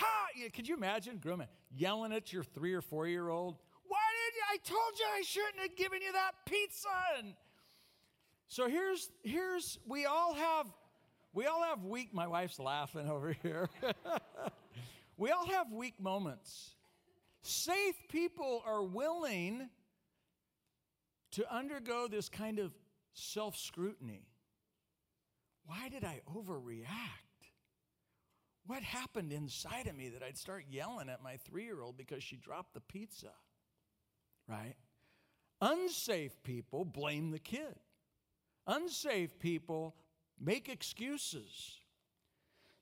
Ha! 0.00 0.50
Could 0.54 0.66
you 0.66 0.74
imagine, 0.74 1.18
Grandma, 1.22 1.44
yelling 1.70 2.12
at 2.12 2.32
your 2.32 2.42
three 2.42 2.72
or 2.72 2.80
four 2.80 3.06
year 3.06 3.28
old? 3.28 3.56
Why 3.86 3.98
did 4.26 4.36
you? 4.36 4.42
I 4.50 4.56
told 4.66 4.98
you 4.98 5.06
I 5.14 5.22
shouldn't 5.22 5.60
have 5.60 5.76
given 5.76 6.00
you 6.00 6.12
that 6.12 6.32
pizza. 6.46 6.88
And 7.18 7.34
so 8.48 8.68
here's 8.68 9.10
here's 9.22 9.78
we 9.86 10.06
all 10.06 10.34
have 10.34 10.66
we 11.34 11.46
all 11.46 11.62
have 11.62 11.84
weak 11.84 12.14
my 12.14 12.26
wife's 12.26 12.58
laughing 12.58 13.08
over 13.08 13.34
here. 13.42 13.68
we 15.16 15.30
all 15.30 15.46
have 15.46 15.70
weak 15.70 16.00
moments. 16.00 16.74
Safe 17.42 17.96
people 18.08 18.62
are 18.66 18.82
willing 18.82 19.68
to 21.32 21.54
undergo 21.54 22.08
this 22.08 22.28
kind 22.28 22.58
of 22.58 22.72
self-scrutiny. 23.12 24.26
Why 25.64 25.88
did 25.88 26.04
I 26.04 26.20
overreact? 26.34 27.29
What 28.66 28.82
happened 28.82 29.32
inside 29.32 29.86
of 29.86 29.96
me 29.96 30.10
that 30.10 30.22
I'd 30.22 30.38
start 30.38 30.64
yelling 30.70 31.08
at 31.08 31.22
my 31.22 31.38
3-year-old 31.50 31.96
because 31.96 32.22
she 32.22 32.36
dropped 32.36 32.74
the 32.74 32.80
pizza? 32.80 33.30
Right? 34.48 34.76
Unsafe 35.60 36.42
people 36.42 36.84
blame 36.84 37.30
the 37.30 37.38
kid. 37.38 37.74
Unsafe 38.66 39.38
people 39.38 39.96
make 40.38 40.68
excuses. 40.68 41.78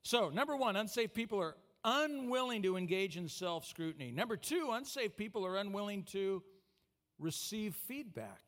So, 0.03 0.29
number 0.29 0.57
one, 0.57 0.77
unsafe 0.77 1.13
people 1.13 1.41
are 1.41 1.57
unwilling 1.85 2.63
to 2.63 2.77
engage 2.77 3.17
in 3.17 3.29
self 3.29 3.67
scrutiny. 3.67 4.11
Number 4.11 4.37
two, 4.37 4.71
unsafe 4.73 5.17
people 5.17 5.45
are 5.47 5.57
unwilling 5.57 6.03
to 6.05 6.43
receive 7.19 7.75
feedback. 7.75 8.48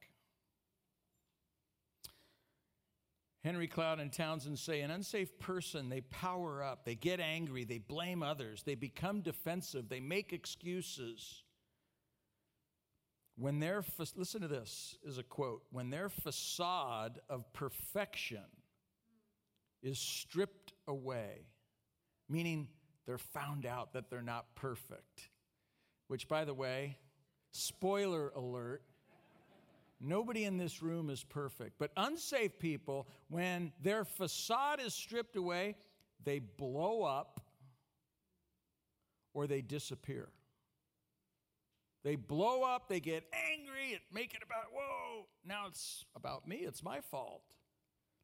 Henry 3.43 3.67
Cloud 3.67 4.01
and 4.01 4.13
Townsend 4.13 4.59
say 4.59 4.83
an 4.83 4.91
unsafe 4.91 5.39
person, 5.39 5.89
they 5.89 6.03
power 6.03 6.63
up, 6.63 6.85
they 6.85 6.95
get 6.95 7.21
angry, 7.21 7.65
they 7.65 7.79
blame 7.79 8.23
others, 8.23 8.63
they 8.65 8.75
become 8.75 9.23
defensive, 9.23 9.89
they 9.89 10.01
make 10.01 10.33
excuses. 10.33 11.43
When 13.37 13.59
their, 13.59 13.83
listen 14.15 14.43
to 14.43 14.49
this 14.49 14.99
is 15.03 15.17
a 15.17 15.23
quote, 15.23 15.63
when 15.71 15.89
their 15.89 16.11
facade 16.11 17.21
of 17.31 17.51
perfection 17.55 18.45
is 19.83 19.99
stripped 19.99 20.75
away, 20.87 21.47
meaning 22.29 22.69
they're 23.07 23.17
found 23.17 23.65
out 23.65 23.95
that 23.95 24.11
they're 24.11 24.21
not 24.21 24.55
perfect, 24.55 25.31
which, 26.09 26.29
by 26.29 26.45
the 26.45 26.53
way, 26.53 26.99
spoiler 27.53 28.29
alert, 28.37 28.83
nobody 30.01 30.45
in 30.45 30.57
this 30.57 30.83
room 30.83 31.11
is 31.11 31.23
perfect. 31.23 31.75
But 31.79 31.91
unsafe 31.97 32.59
people, 32.59 33.07
when 33.29 33.73
their 33.83 34.05
facade 34.05 34.81
is 34.81 34.95
stripped 34.95 35.37
away, 35.37 35.77
they 36.25 36.39
blow 36.39 37.03
up 37.03 37.41
or 39.33 39.47
they 39.47 39.61
disappear. 39.61 40.29
They 42.03 42.17
blow 42.17 42.63
up, 42.63 42.89
they 42.89 43.01
get 43.01 43.25
angry, 43.53 43.93
and 43.93 44.01
make 44.13 44.35
it 44.35 44.43
about, 44.43 44.67
whoa, 44.73 45.27
now 45.45 45.65
it's 45.69 46.05
about 46.17 46.49
me, 46.49 46.57
it's 46.57 46.83
my 46.83 47.01
fault. 47.01 47.43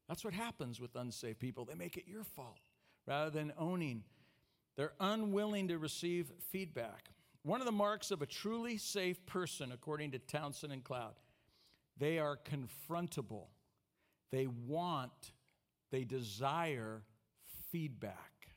That's 0.07 0.23
what 0.23 0.33
happens 0.33 0.79
with 0.79 0.95
unsafe 0.95 1.37
people. 1.37 1.65
They 1.65 1.75
make 1.75 1.97
it 1.97 2.05
your 2.07 2.23
fault 2.23 2.57
rather 3.05 3.29
than 3.29 3.53
owning. 3.57 4.03
They're 4.75 4.93
unwilling 4.99 5.67
to 5.67 5.77
receive 5.77 6.31
feedback. 6.49 7.09
One 7.43 7.61
of 7.61 7.65
the 7.65 7.71
marks 7.71 8.11
of 8.11 8.21
a 8.21 8.25
truly 8.25 8.77
safe 8.77 9.25
person, 9.25 9.71
according 9.71 10.11
to 10.11 10.19
Townsend 10.19 10.73
and 10.73 10.83
Cloud, 10.83 11.13
they 11.99 12.19
are 12.19 12.37
confrontable. 12.37 13.47
They 14.31 14.47
want, 14.47 15.31
they 15.91 16.03
desire 16.03 17.03
feedback. 17.71 18.55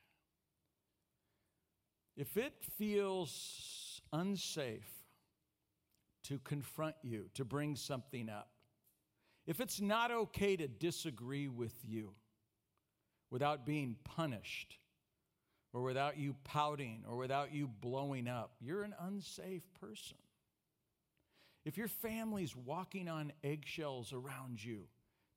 If 2.17 2.37
it 2.37 2.55
feels 2.77 4.01
unsafe 4.13 4.93
to 6.25 6.39
confront 6.41 6.97
you, 7.03 7.27
to 7.35 7.45
bring 7.45 7.77
something 7.77 8.29
up. 8.29 8.51
If 9.47 9.61
it's 9.61 9.81
not 9.81 10.11
okay 10.11 10.57
to 10.57 10.69
disagree 10.69 11.49
with 11.49 11.75
you 11.83 12.13
without 13.31 13.65
being 13.65 13.97
punished, 14.05 14.77
or 15.73 15.83
without 15.83 16.19
you 16.19 16.35
pouting, 16.45 17.05
or 17.09 17.17
without 17.17 17.55
you 17.55 17.69
blowing 17.69 18.27
up, 18.29 18.53
you're 18.61 18.83
an 18.83 18.95
unsafe 19.01 19.63
person. 19.81 20.17
If 21.65 21.77
your 21.77 21.89
family's 21.89 22.57
walking 22.57 23.09
on 23.09 23.33
eggshells 23.45 24.13
around 24.13 24.65
you 24.65 24.85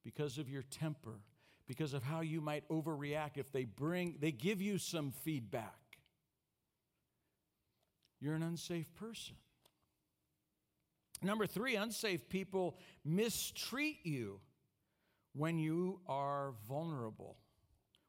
because 0.03 0.37
of 0.37 0.49
your 0.49 0.63
temper, 0.63 1.19
because 1.67 1.93
of 1.93 2.03
how 2.03 2.21
you 2.21 2.41
might 2.41 2.67
overreact, 2.69 3.37
if 3.37 3.51
they 3.51 3.65
bring, 3.65 4.15
they 4.19 4.31
give 4.31 4.61
you 4.61 4.77
some 4.77 5.11
feedback, 5.11 5.75
you're 8.19 8.35
an 8.35 8.43
unsafe 8.43 8.93
person. 8.95 9.35
Number 11.21 11.45
three, 11.45 11.75
unsafe 11.75 12.27
people 12.29 12.77
mistreat 13.05 13.99
you 14.05 14.39
when 15.33 15.57
you 15.57 15.99
are 16.07 16.53
vulnerable, 16.67 17.37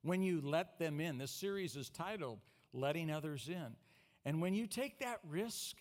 when 0.03 0.23
you 0.23 0.41
let 0.43 0.79
them 0.79 1.01
in. 1.01 1.19
This 1.19 1.31
series 1.31 1.77
is 1.77 1.91
titled 1.91 2.39
Letting 2.73 3.11
Others 3.11 3.49
In. 3.49 3.77
And 4.25 4.41
when 4.41 4.55
you 4.55 4.67
take 4.67 5.01
that 5.01 5.21
risk 5.29 5.77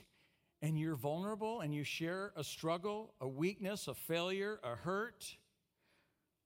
and 0.63 0.79
you're 0.79 0.95
vulnerable 0.95 1.59
and 1.59 1.75
you 1.75 1.83
share 1.83 2.31
a 2.37 2.43
struggle, 2.43 3.13
a 3.19 3.27
weakness, 3.27 3.89
a 3.89 3.93
failure, 3.93 4.61
a 4.63 4.75
hurt, 4.75 5.35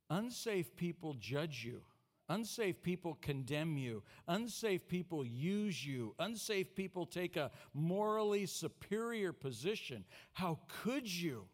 unsafe 0.09 0.75
people 0.75 1.13
judge 1.19 1.63
you. 1.63 1.81
Unsafe 2.27 2.81
people 2.81 3.17
condemn 3.21 3.77
you. 3.77 4.01
Unsafe 4.27 4.87
people 4.87 5.23
use 5.23 5.85
you. 5.85 6.15
Unsafe 6.19 6.75
people 6.75 7.05
take 7.05 7.37
a 7.37 7.51
morally 7.73 8.47
superior 8.47 9.31
position. 9.31 10.03
How 10.33 10.59
could 10.83 11.07
you? 11.07 11.45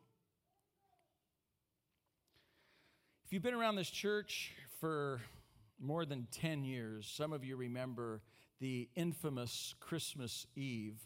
If 3.25 3.33
you've 3.33 3.43
been 3.43 3.53
around 3.53 3.75
this 3.75 3.89
church 3.89 4.53
for 4.79 5.19
more 5.79 6.05
than 6.05 6.27
10 6.31 6.63
years, 6.63 7.11
some 7.13 7.33
of 7.33 7.43
you 7.43 7.57
remember 7.57 8.21
the 8.61 8.87
infamous 8.95 9.75
Christmas 9.81 10.47
Eve 10.55 10.97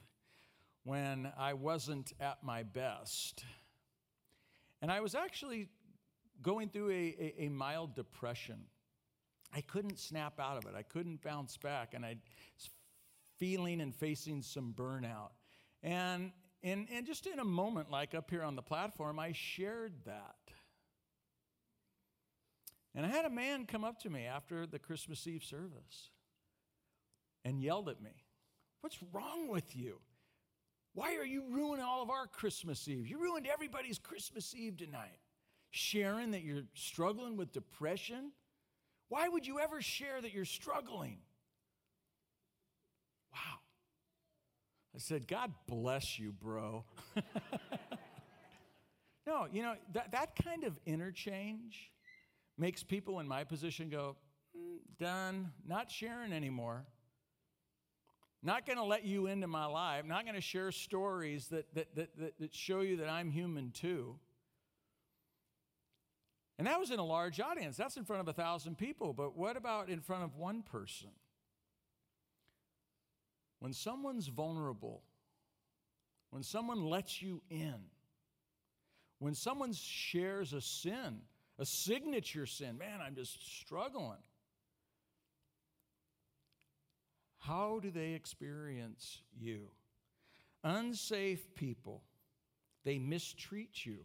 when 0.88 1.30
I 1.38 1.54
wasn't 1.54 2.14
at 2.22 2.42
my 2.44 2.64
best. 2.64 3.44
And 4.82 4.90
I 4.90 5.02
was 5.02 5.16
actually 5.16 5.68
going 6.42 6.70
through 6.70 6.92
a, 6.92 6.94
a, 6.94 7.44
a 7.44 7.50
mild 7.50 7.94
depression. 7.94 8.62
I 9.54 9.60
couldn't 9.60 10.00
snap 10.00 10.40
out 10.40 10.56
of 10.56 10.64
it. 10.64 10.78
I 10.78 10.84
couldn't 10.84 11.22
bounce 11.22 11.58
back. 11.58 11.94
And 11.94 12.06
I 12.06 12.16
was 12.56 12.70
feeling 13.38 13.82
and 13.82 13.94
facing 13.94 14.42
some 14.42 14.74
burnout. 14.74 15.32
And, 15.84 16.32
and, 16.64 16.88
and 16.90 17.06
just 17.06 17.28
in 17.28 17.40
a 17.40 17.46
moment, 17.46 17.92
like 17.92 18.16
up 18.16 18.32
here 18.32 18.44
on 18.44 18.56
the 18.56 18.62
platform, 18.62 19.20
I 19.20 19.34
shared 19.34 19.92
that. 20.06 20.36
And 22.96 23.06
I 23.06 23.10
had 23.10 23.26
a 23.26 23.30
man 23.30 23.66
come 23.66 23.84
up 23.84 24.00
to 24.04 24.10
me 24.10 24.24
after 24.24 24.66
the 24.66 24.80
Christmas 24.80 25.28
Eve 25.28 25.44
service 25.44 26.12
and 27.44 27.62
yelled 27.62 27.90
at 27.90 28.02
me, 28.02 28.12
What's 28.80 29.00
wrong 29.12 29.50
with 29.50 29.76
you? 29.76 30.00
Why 30.98 31.16
are 31.18 31.26
you 31.26 31.44
ruining 31.52 31.86
all 31.86 32.02
of 32.02 32.10
our 32.10 32.26
Christmas 32.26 32.88
Eve? 32.88 33.06
You 33.06 33.20
ruined 33.22 33.46
everybody's 33.46 34.00
Christmas 34.00 34.56
Eve 34.56 34.78
tonight. 34.78 35.20
Sharing 35.70 36.32
that 36.32 36.42
you're 36.42 36.64
struggling 36.74 37.38
with 37.38 37.52
depression? 37.52 38.32
Why 39.08 39.30
would 39.30 39.46
you 39.46 39.60
ever 39.60 39.80
share 39.80 40.20
that 40.20 40.34
you're 40.34 40.44
struggling? 40.44 41.20
Wow. 43.32 43.60
I 44.96 44.98
said, 44.98 45.28
God 45.28 45.54
bless 45.68 46.18
you, 46.18 46.32
bro. 46.32 46.84
no, 49.28 49.46
you 49.52 49.62
know, 49.62 49.76
that, 49.94 50.14
that 50.14 50.36
kind 50.44 50.64
of 50.64 50.80
interchange 50.88 51.92
makes 52.58 52.82
people 52.82 53.20
in 53.20 53.28
my 53.28 53.44
position 53.44 53.90
go, 53.90 54.16
mm, 54.58 54.78
done, 55.00 55.52
not 55.64 55.92
sharing 55.92 56.34
anymore. 56.34 56.88
Not 58.48 58.66
going 58.66 58.78
to 58.78 58.86
let 58.86 59.04
you 59.04 59.28
into 59.28 59.46
my 59.46 59.66
life, 59.66 60.06
not 60.06 60.24
going 60.24 60.36
to 60.36 60.42
share 60.42 60.72
stories 60.72 61.50
that, 61.50 61.66
that, 61.76 61.94
that, 61.96 62.18
that, 62.18 62.40
that 62.40 62.56
show 62.56 62.80
you 62.80 62.96
that 62.96 63.10
I'm 63.10 63.30
human 63.30 63.72
too. 63.72 64.16
And 66.58 66.66
that 66.66 66.80
was 66.80 66.90
in 66.90 66.98
a 66.98 67.04
large 67.04 67.42
audience. 67.42 67.76
That's 67.76 67.98
in 67.98 68.06
front 68.06 68.22
of 68.22 68.30
a 68.30 68.32
thousand 68.32 68.78
people. 68.78 69.12
But 69.12 69.36
what 69.36 69.58
about 69.58 69.90
in 69.90 70.00
front 70.00 70.24
of 70.24 70.38
one 70.38 70.62
person? 70.62 71.10
When 73.60 73.74
someone's 73.74 74.28
vulnerable, 74.28 75.04
when 76.30 76.42
someone 76.42 76.86
lets 76.86 77.22
you 77.22 77.42
in, 77.50 77.76
when 79.20 79.36
someone 79.36 79.74
shares 79.74 80.54
a 80.54 80.62
sin, 80.62 81.18
a 81.60 81.66
signature 81.66 82.46
sin, 82.46 82.78
man, 82.78 83.02
I'm 83.06 83.16
just 83.16 83.46
struggling. 83.60 84.24
How 87.40 87.80
do 87.80 87.92
they 87.92 88.14
experience 88.14 89.22
you? 89.38 89.70
Unsafe 90.64 91.54
people, 91.56 92.04
they 92.84 92.98
mistreat 92.98 93.86
you 93.86 94.00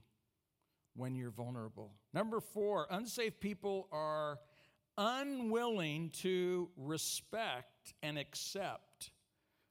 when 0.94 1.14
you're 1.14 1.30
vulnerable. 1.30 1.92
Number 2.12 2.40
four, 2.40 2.86
unsafe 2.90 3.40
people 3.40 3.88
are 3.90 4.38
unwilling 4.98 6.10
to 6.10 6.68
respect 6.76 7.94
and 8.02 8.18
accept 8.18 9.10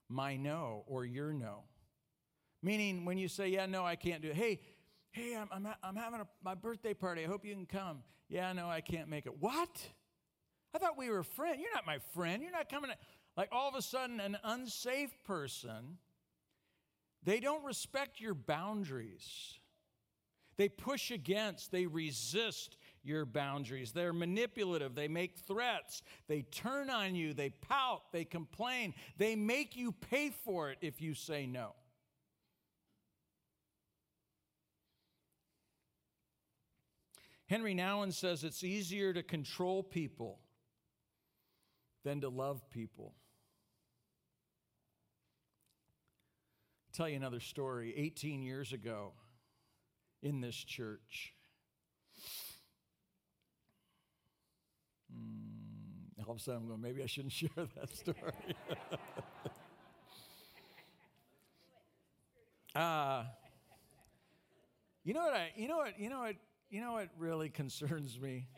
my 0.08 0.36
no 0.36 0.84
or 0.86 1.04
your 1.04 1.32
no. 1.32 1.64
Meaning, 2.62 3.04
when 3.04 3.18
you 3.18 3.28
say, 3.28 3.48
Yeah, 3.48 3.66
no, 3.66 3.84
I 3.84 3.96
can't 3.96 4.22
do 4.22 4.28
it. 4.28 4.36
Hey, 4.36 4.60
hey, 5.10 5.36
I'm, 5.36 5.48
I'm, 5.52 5.74
I'm 5.82 5.96
having 5.96 6.20
a, 6.20 6.26
my 6.44 6.54
birthday 6.54 6.94
party. 6.94 7.24
I 7.24 7.26
hope 7.26 7.44
you 7.44 7.54
can 7.54 7.66
come. 7.66 8.02
Yeah, 8.28 8.52
no, 8.52 8.68
I 8.68 8.80
can't 8.80 9.08
make 9.08 9.26
it. 9.26 9.40
What? 9.40 9.70
I 10.74 10.78
thought 10.78 10.96
we 10.96 11.10
were 11.10 11.22
friends. 11.22 11.60
You're 11.60 11.74
not 11.74 11.86
my 11.86 11.98
friend. 12.14 12.42
You're 12.42 12.52
not 12.52 12.70
coming. 12.70 12.90
To, 12.90 12.96
like 13.36 13.48
all 13.52 13.68
of 13.68 13.74
a 13.74 13.82
sudden, 13.82 14.20
an 14.20 14.36
unsafe 14.44 15.12
person, 15.24 15.98
they 17.22 17.40
don't 17.40 17.64
respect 17.64 18.20
your 18.20 18.34
boundaries. 18.34 19.58
They 20.56 20.68
push 20.68 21.10
against, 21.10 21.72
they 21.72 21.86
resist 21.86 22.76
your 23.02 23.24
boundaries. 23.24 23.92
They're 23.92 24.12
manipulative. 24.12 24.94
They 24.94 25.08
make 25.08 25.38
threats. 25.38 26.02
They 26.28 26.42
turn 26.42 26.90
on 26.90 27.14
you. 27.14 27.34
They 27.34 27.50
pout. 27.50 28.12
They 28.12 28.24
complain. 28.24 28.94
They 29.16 29.34
make 29.34 29.76
you 29.76 29.92
pay 29.92 30.30
for 30.44 30.70
it 30.70 30.78
if 30.80 31.00
you 31.00 31.14
say 31.14 31.46
no. 31.46 31.72
Henri 37.48 37.74
Nouwen 37.74 38.12
says 38.12 38.44
it's 38.44 38.64
easier 38.64 39.12
to 39.12 39.22
control 39.22 39.82
people 39.82 40.38
than 42.04 42.20
to 42.22 42.28
love 42.28 42.70
people. 42.70 43.14
Tell 46.92 47.08
you 47.08 47.16
another 47.16 47.40
story. 47.40 47.94
18 47.96 48.42
years 48.42 48.72
ago 48.72 49.12
in 50.22 50.40
this 50.40 50.54
church, 50.54 51.32
mm, 55.12 56.26
all 56.26 56.32
of 56.34 56.38
a 56.38 56.40
sudden 56.40 56.62
I'm 56.62 56.68
going, 56.68 56.80
maybe 56.82 57.02
I 57.02 57.06
shouldn't 57.06 57.32
share 57.32 57.48
that 57.56 57.94
story. 57.96 58.16
uh, 62.74 63.24
you 65.04 65.14
know 65.14 65.24
what 65.24 65.34
I, 65.34 65.50
you 65.56 65.68
know 65.68 65.78
what, 65.78 65.98
you 65.98 66.10
know 66.10 66.20
what, 66.20 66.36
you 66.70 66.80
know 66.80 66.92
what 66.92 67.08
really 67.18 67.48
concerns 67.48 68.20
me? 68.20 68.48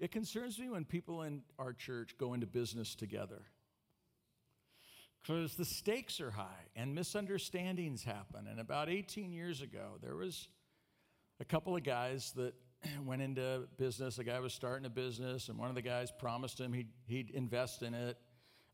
It 0.00 0.10
concerns 0.10 0.58
me 0.58 0.68
when 0.68 0.84
people 0.84 1.22
in 1.22 1.42
our 1.58 1.72
church 1.72 2.16
go 2.18 2.34
into 2.34 2.46
business 2.46 2.94
together. 2.94 3.42
Because 5.24 5.54
the 5.54 5.64
stakes 5.64 6.20
are 6.20 6.30
high 6.30 6.66
and 6.76 6.94
misunderstandings 6.94 8.04
happen. 8.04 8.46
And 8.46 8.60
about 8.60 8.90
18 8.90 9.32
years 9.32 9.62
ago, 9.62 9.96
there 10.02 10.16
was 10.16 10.48
a 11.40 11.44
couple 11.46 11.74
of 11.74 11.82
guys 11.82 12.32
that 12.36 12.52
went 13.06 13.22
into 13.22 13.66
business. 13.78 14.18
A 14.18 14.24
guy 14.24 14.38
was 14.40 14.52
starting 14.52 14.84
a 14.84 14.90
business, 14.90 15.48
and 15.48 15.58
one 15.58 15.70
of 15.70 15.74
the 15.74 15.82
guys 15.82 16.12
promised 16.18 16.60
him 16.60 16.74
he'd, 16.74 16.90
he'd 17.06 17.30
invest 17.30 17.82
in 17.82 17.94
it 17.94 18.18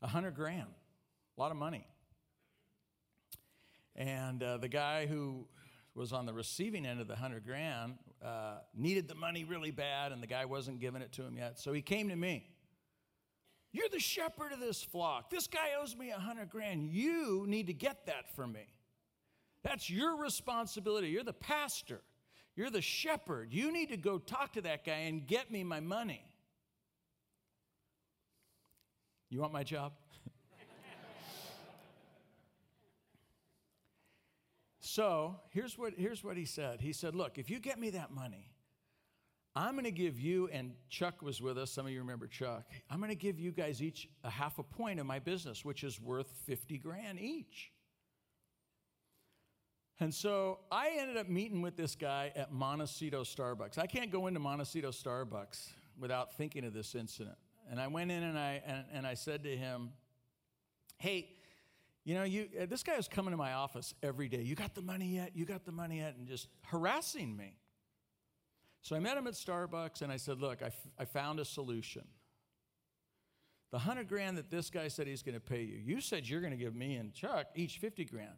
a 0.03 0.09
hundred 0.09 0.35
grand, 0.35 0.75
a 1.37 1.41
lot 1.41 1.53
of 1.53 1.57
money. 1.57 1.87
And 3.95 4.43
uh, 4.43 4.57
the 4.57 4.69
guy 4.69 5.07
who 5.07 5.47
was 5.95 6.13
on 6.13 6.27
the 6.27 6.33
receiving 6.33 6.85
end 6.85 7.01
of 7.01 7.07
the 7.07 7.17
hundred 7.17 7.45
grand 7.45 7.95
uh, 8.25 8.59
needed 8.75 9.07
the 9.07 9.15
money 9.15 9.45
really 9.45 9.71
bad, 9.71 10.11
and 10.11 10.21
the 10.21 10.27
guy 10.27 10.47
wasn't 10.47 10.81
giving 10.81 11.03
it 11.03 11.13
to 11.13 11.23
him 11.23 11.37
yet. 11.37 11.61
So 11.61 11.73
he 11.73 11.83
came 11.83 12.09
to 12.09 12.17
me. 12.17 12.49
You're 13.73 13.89
the 13.89 14.01
shepherd 14.01 14.53
of 14.53 14.61
this 14.61 14.83
flock. 14.83 15.31
This 15.31 15.47
guy 15.47 15.71
owes 15.81 15.97
me 15.97 16.11
a 16.11 16.19
hundred 16.19 16.51
grand. 16.51 16.91
You 16.91 17.45
need 17.47 17.69
to 17.69 17.73
get 17.73 18.07
that 18.07 18.35
for 18.35 18.47
me. 18.47 18.67
That's 19.63 19.89
your 19.89 20.17
responsibility. 20.17 21.09
You're 21.09 21.23
the 21.23 21.33
pastor. 21.33 22.01
You're 22.57 22.71
the 22.71 22.83
shepherd. 22.83 23.53
You 23.53 23.73
need 23.73 23.91
to 23.91 23.97
go 23.97 24.19
talk 24.19 24.55
to 24.55 24.63
that 24.63 24.85
guy 24.85 24.93
and 24.93 25.27
get 25.27 25.51
me 25.51 25.63
my 25.63 25.81
money. 25.81 26.25
You 29.29 29.41
want 29.41 29.53
my 29.53 29.63
job? 29.65 29.93
So 34.83 35.37
here's 35.51 35.79
what, 35.79 35.93
here's 35.97 36.25
what 36.25 36.37
he 36.37 36.45
said. 36.45 36.81
He 36.81 36.93
said, 36.93 37.15
Look, 37.15 37.39
if 37.39 37.49
you 37.49 37.61
get 37.61 37.79
me 37.79 37.91
that 37.91 38.11
money, 38.11 38.50
I'm 39.57 39.73
going 39.73 39.85
to 39.85 39.91
give 39.91 40.19
you, 40.19 40.49
and 40.53 40.73
Chuck 40.89 41.23
was 41.23 41.43
with 41.43 41.59
us. 41.59 41.73
Some 41.73 41.87
of 41.87 41.93
you 41.93 41.99
remember 41.99 42.29
Chuck. 42.29 42.65
I'm 42.89 42.99
going 42.99 43.11
to 43.11 43.17
give 43.17 43.41
you 43.41 43.51
guys 43.51 43.83
each 43.83 44.09
a 44.23 44.31
half 44.31 44.59
a 44.59 44.63
point 44.63 45.01
in 45.01 45.07
my 45.07 45.19
business, 45.19 45.65
which 45.65 45.83
is 45.83 46.01
worth 46.01 46.31
50 46.47 46.79
grand 46.79 47.19
each. 47.19 47.73
And 49.99 50.15
so 50.15 50.61
I 50.71 50.93
ended 50.99 51.17
up 51.17 51.29
meeting 51.29 51.63
with 51.63 51.77
this 51.77 51.95
guy 51.95 52.33
at 52.35 52.53
Montecito 52.53 53.23
Starbucks. 53.23 53.77
I 53.77 53.87
can't 53.87 54.11
go 54.11 54.29
into 54.29 54.41
Montecito 54.41 54.91
Starbucks 54.93 55.69
without 55.99 56.37
thinking 56.37 56.65
of 56.65 56.73
this 56.73 56.95
incident. 56.95 57.37
And 57.71 57.81
I 57.81 57.89
went 57.89 58.11
in 58.11 58.23
and 58.23 58.39
I, 58.39 58.63
and, 58.65 58.85
and 58.93 59.07
I 59.07 59.15
said 59.15 59.43
to 59.45 59.55
him, 59.55 59.91
Hey, 60.97 61.29
you 62.05 62.15
know, 62.15 62.25
you, 62.25 62.49
uh, 62.61 62.67
this 62.67 62.83
guy 62.83 62.97
was 62.97 63.09
coming 63.09 63.31
to 63.33 63.37
my 63.37 63.53
office 63.53 63.95
every 64.03 64.29
day. 64.29 64.43
You 64.43 64.55
got 64.55 64.75
the 64.75 64.83
money 64.83 65.07
yet? 65.07 65.33
You 65.35 65.45
got 65.45 65.65
the 65.65 65.73
money 65.73 65.99
yet? 65.99 66.17
And 66.17 66.27
just 66.27 66.49
harassing 66.63 67.37
me. 67.37 67.60
So 68.83 68.97
I 68.97 69.01
met 69.01 69.17
him 69.17 69.27
at 69.27 69.35
Starbucks 69.35 70.03
and 70.03 70.11
I 70.11 70.17
said, 70.17 70.41
Look, 70.41 70.63
I, 70.63 70.67
f- 70.67 70.89
I 70.99 71.05
found 71.05 71.39
a 71.39 71.45
solution. 71.45 72.05
The 73.71 73.77
100 73.77 74.09
grand 74.09 74.37
that 74.39 74.51
this 74.51 74.69
guy 74.69 74.89
said 74.89 75.07
he's 75.07 75.23
going 75.23 75.35
to 75.37 75.41
pay 75.41 75.63
you, 75.63 75.79
you 75.79 76.01
said 76.01 76.29
you're 76.29 76.41
going 76.41 76.53
to 76.53 76.57
give 76.57 76.75
me 76.75 76.97
and 76.97 77.13
Chuck 77.13 77.47
each 77.55 77.79
50 77.79 78.05
grand. 78.07 78.35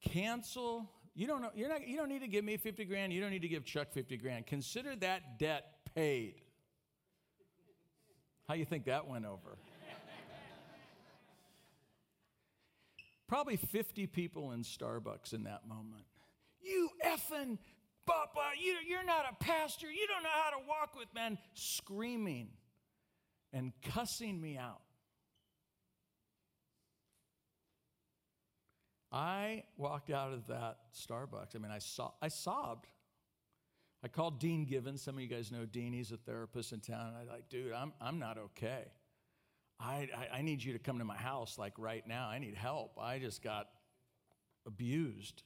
Cancel. 0.00 0.88
You 1.14 1.26
don't, 1.26 1.42
know, 1.42 1.50
you're 1.54 1.68
not, 1.68 1.86
you 1.88 1.96
don't 1.96 2.08
need 2.08 2.20
to 2.20 2.28
give 2.28 2.44
me 2.44 2.56
50 2.56 2.84
grand. 2.84 3.12
You 3.12 3.20
don't 3.20 3.30
need 3.30 3.42
to 3.42 3.48
give 3.48 3.64
Chuck 3.64 3.90
50 3.90 4.16
grand. 4.18 4.46
Consider 4.46 4.94
that 4.96 5.38
debt 5.38 5.64
paid. 5.96 6.34
How 8.46 8.54
you 8.54 8.64
think 8.64 8.84
that 8.84 9.08
went 9.08 9.26
over? 9.26 9.58
Probably 13.26 13.56
50 13.56 14.06
people 14.06 14.52
in 14.52 14.62
Starbucks 14.62 15.34
in 15.34 15.42
that 15.44 15.66
moment. 15.68 16.04
You 16.62 16.88
effing 17.04 17.58
Papa, 18.08 18.52
you, 18.58 18.76
you're 18.88 19.04
not 19.04 19.26
a 19.30 19.44
pastor. 19.44 19.90
You 19.90 20.06
don't 20.06 20.22
know 20.22 20.30
how 20.32 20.50
to 20.50 20.66
walk 20.66 20.96
with 20.98 21.08
men. 21.14 21.36
Screaming 21.52 22.48
and 23.52 23.72
cussing 23.82 24.40
me 24.40 24.56
out. 24.56 24.80
I 29.12 29.64
walked 29.76 30.10
out 30.10 30.32
of 30.32 30.46
that 30.46 30.78
Starbucks. 30.94 31.54
I 31.54 31.58
mean, 31.58 31.70
I, 31.70 31.78
saw, 31.78 32.12
I 32.20 32.28
sobbed. 32.28 32.86
I 34.02 34.08
called 34.08 34.40
Dean 34.40 34.64
Givens. 34.64 35.02
Some 35.02 35.16
of 35.16 35.20
you 35.20 35.28
guys 35.28 35.52
know 35.52 35.66
Dean. 35.66 35.92
He's 35.92 36.12
a 36.12 36.16
therapist 36.16 36.72
in 36.72 36.80
town. 36.80 37.08
And 37.08 37.16
I'm 37.16 37.26
like, 37.26 37.48
dude, 37.50 37.72
I'm, 37.72 37.92
I'm 38.00 38.18
not 38.18 38.38
okay. 38.38 38.84
I, 39.80 40.08
I, 40.16 40.38
I 40.38 40.42
need 40.42 40.62
you 40.62 40.72
to 40.72 40.78
come 40.78 40.98
to 40.98 41.04
my 41.04 41.16
house 41.16 41.58
like 41.58 41.74
right 41.78 42.06
now. 42.06 42.28
I 42.28 42.38
need 42.38 42.54
help. 42.54 42.98
I 43.00 43.18
just 43.18 43.42
got 43.42 43.68
abused 44.66 45.42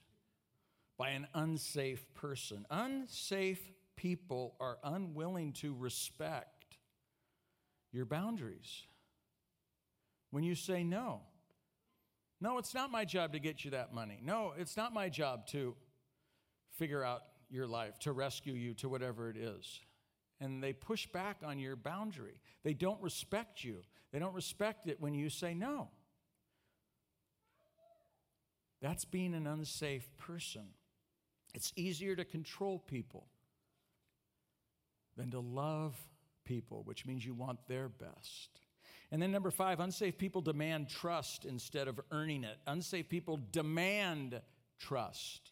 by 0.97 1.09
an 1.09 1.27
unsafe 1.33 2.05
person. 2.13 2.65
Unsafe 2.69 3.71
people 3.95 4.55
are 4.59 4.77
unwilling 4.83 5.53
to 5.53 5.73
respect 5.73 6.77
your 7.91 8.05
boundaries. 8.05 8.83
When 10.31 10.43
you 10.43 10.55
say 10.55 10.83
no, 10.83 11.21
no, 12.41 12.57
it's 12.57 12.73
not 12.73 12.91
my 12.91 13.05
job 13.05 13.33
to 13.33 13.39
get 13.39 13.63
you 13.63 13.71
that 13.71 13.93
money. 13.93 14.19
No, 14.21 14.53
it's 14.57 14.75
not 14.75 14.93
my 14.93 15.07
job 15.07 15.47
to 15.47 15.75
figure 16.71 17.03
out 17.03 17.21
your 17.49 17.67
life, 17.67 17.99
to 17.99 18.11
rescue 18.11 18.53
you, 18.53 18.73
to 18.75 18.89
whatever 18.89 19.29
it 19.29 19.37
is. 19.37 19.79
And 20.41 20.61
they 20.61 20.73
push 20.73 21.07
back 21.07 21.37
on 21.45 21.59
your 21.59 21.75
boundary. 21.75 22.41
They 22.63 22.73
don't 22.73 23.01
respect 23.01 23.63
you. 23.63 23.77
They 24.11 24.19
don't 24.19 24.33
respect 24.33 24.87
it 24.87 24.99
when 24.99 25.13
you 25.13 25.29
say 25.29 25.53
no. 25.53 25.89
That's 28.81 29.05
being 29.05 29.33
an 29.33 29.47
unsafe 29.47 30.09
person. 30.17 30.65
It's 31.53 31.71
easier 31.75 32.15
to 32.15 32.25
control 32.25 32.79
people 32.79 33.27
than 35.15 35.31
to 35.31 35.39
love 35.39 35.95
people, 36.45 36.83
which 36.83 37.05
means 37.05 37.25
you 37.25 37.33
want 37.33 37.59
their 37.67 37.89
best. 37.89 38.49
And 39.11 39.21
then, 39.21 39.31
number 39.31 39.51
five, 39.51 39.79
unsafe 39.79 40.17
people 40.17 40.41
demand 40.41 40.89
trust 40.89 41.45
instead 41.45 41.87
of 41.87 41.99
earning 42.11 42.43
it. 42.43 42.57
Unsafe 42.65 43.09
people 43.09 43.39
demand 43.51 44.41
trust 44.79 45.51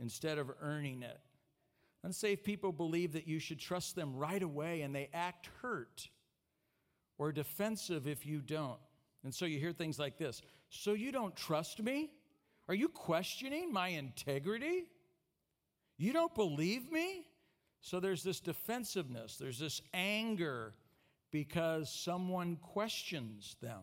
instead 0.00 0.38
of 0.38 0.50
earning 0.60 1.02
it. 1.02 1.18
Unsafe 2.04 2.42
people 2.42 2.72
believe 2.72 3.12
that 3.12 3.28
you 3.28 3.38
should 3.38 3.58
trust 3.58 3.94
them 3.94 4.16
right 4.16 4.42
away 4.42 4.82
and 4.82 4.94
they 4.94 5.08
act 5.12 5.48
hurt 5.60 6.08
or 7.18 7.32
defensive 7.32 8.06
if 8.06 8.26
you 8.26 8.40
don't. 8.40 8.78
And 9.24 9.34
so 9.34 9.44
you 9.44 9.58
hear 9.58 9.72
things 9.72 9.98
like 9.98 10.18
this 10.18 10.42
So 10.68 10.92
you 10.92 11.12
don't 11.12 11.34
trust 11.36 11.82
me? 11.82 12.10
Are 12.68 12.74
you 12.74 12.88
questioning 12.88 13.72
my 13.72 13.88
integrity? 13.88 14.84
You 16.02 16.12
don't 16.12 16.34
believe 16.34 16.90
me? 16.90 17.28
So 17.80 18.00
there's 18.00 18.24
this 18.24 18.40
defensiveness, 18.40 19.36
there's 19.36 19.60
this 19.60 19.80
anger 19.94 20.74
because 21.30 21.94
someone 21.94 22.56
questions 22.56 23.54
them. 23.62 23.82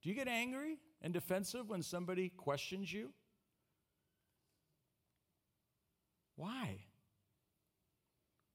Do 0.00 0.08
you 0.08 0.14
get 0.14 0.28
angry 0.28 0.78
and 1.02 1.12
defensive 1.12 1.68
when 1.68 1.82
somebody 1.82 2.28
questions 2.28 2.92
you? 2.92 3.10
Why? 6.36 6.84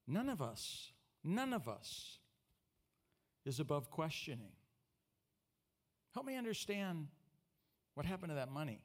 None 0.07 0.29
of 0.29 0.41
us, 0.41 0.93
none 1.21 1.51
of 1.51 1.67
us 1.67 2.19
is 3.45 3.59
above 3.59 3.89
questioning. 3.89 4.53
Help 6.13 6.25
me 6.25 6.37
understand 6.37 7.07
what 7.93 8.05
happened 8.05 8.29
to 8.29 8.35
that 8.35 8.51
money. 8.51 8.79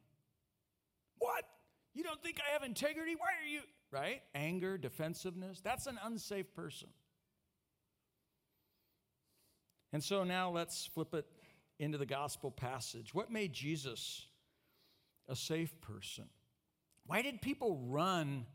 You 1.98 2.04
don't 2.04 2.22
think 2.22 2.38
I 2.48 2.52
have 2.52 2.62
integrity? 2.62 3.16
Why 3.16 3.30
are 3.42 3.52
you? 3.52 3.62
Right? 3.90 4.22
Anger, 4.32 4.78
defensiveness. 4.78 5.60
That's 5.60 5.88
an 5.88 5.98
unsafe 6.04 6.54
person. 6.54 6.86
And 9.92 10.04
so 10.04 10.22
now 10.22 10.48
let's 10.48 10.86
flip 10.86 11.12
it 11.12 11.26
into 11.80 11.98
the 11.98 12.06
gospel 12.06 12.52
passage. 12.52 13.12
What 13.14 13.32
made 13.32 13.52
Jesus 13.52 14.26
a 15.28 15.34
safe 15.34 15.80
person? 15.80 16.26
Why 17.04 17.20
did 17.20 17.42
people 17.42 17.80
run 17.88 18.46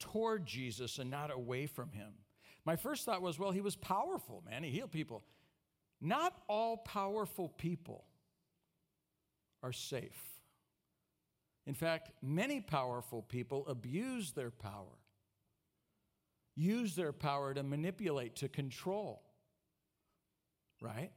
toward 0.00 0.44
Jesus 0.44 0.98
and 0.98 1.08
not 1.08 1.30
away 1.30 1.66
from 1.66 1.92
him? 1.92 2.14
My 2.64 2.74
first 2.74 3.04
thought 3.04 3.22
was, 3.22 3.38
well, 3.38 3.52
he 3.52 3.60
was 3.60 3.76
powerful, 3.76 4.42
man. 4.44 4.64
He 4.64 4.70
healed 4.70 4.90
people. 4.90 5.22
Not 6.00 6.34
all 6.48 6.78
powerful 6.78 7.48
people 7.48 8.06
are 9.62 9.72
safe. 9.72 10.35
In 11.66 11.74
fact, 11.74 12.12
many 12.22 12.60
powerful 12.60 13.22
people 13.22 13.66
abuse 13.66 14.32
their 14.32 14.50
power, 14.50 14.98
use 16.54 16.94
their 16.94 17.12
power 17.12 17.52
to 17.54 17.62
manipulate, 17.62 18.36
to 18.36 18.48
control 18.48 19.22
right? 20.80 21.10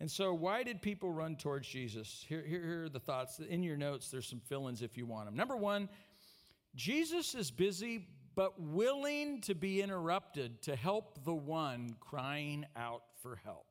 And 0.00 0.10
so, 0.10 0.34
why 0.34 0.62
did 0.62 0.82
people 0.82 1.12
run 1.12 1.36
towards 1.36 1.68
Jesus? 1.68 2.24
Here, 2.28 2.44
here, 2.46 2.60
here 2.60 2.84
are 2.84 2.88
the 2.88 3.00
thoughts. 3.00 3.38
In 3.38 3.62
your 3.62 3.76
notes, 3.76 4.10
there's 4.10 4.28
some 4.28 4.40
fill 4.40 4.68
ins 4.68 4.82
if 4.82 4.96
you 4.96 5.06
want 5.06 5.26
them. 5.26 5.36
Number 5.36 5.56
one, 5.56 5.88
Jesus 6.74 7.34
is 7.34 7.50
busy 7.50 8.08
but 8.34 8.60
willing 8.60 9.42
to 9.42 9.54
be 9.54 9.82
interrupted 9.82 10.62
to 10.62 10.74
help 10.74 11.22
the 11.24 11.34
one 11.34 11.96
crying 12.00 12.64
out 12.74 13.02
for 13.22 13.36
help. 13.36 13.66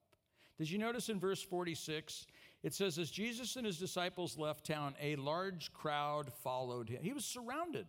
Did 0.57 0.69
you 0.69 0.77
notice 0.77 1.10
in 1.10 1.19
verse 1.19 1.41
46? 1.41 2.27
It 2.63 2.74
says, 2.74 2.97
As 2.97 3.10
Jesus 3.10 3.56
and 3.56 3.65
his 3.65 3.80
disciples 3.80 4.38
left 4.38 4.65
town, 4.65 4.95
a 5.02 5.15
large 5.15 5.74
crowd 5.74 6.32
followed 6.43 6.89
him. 6.89 7.02
He 7.02 7.13
was 7.13 7.26
surrounded 7.26 7.88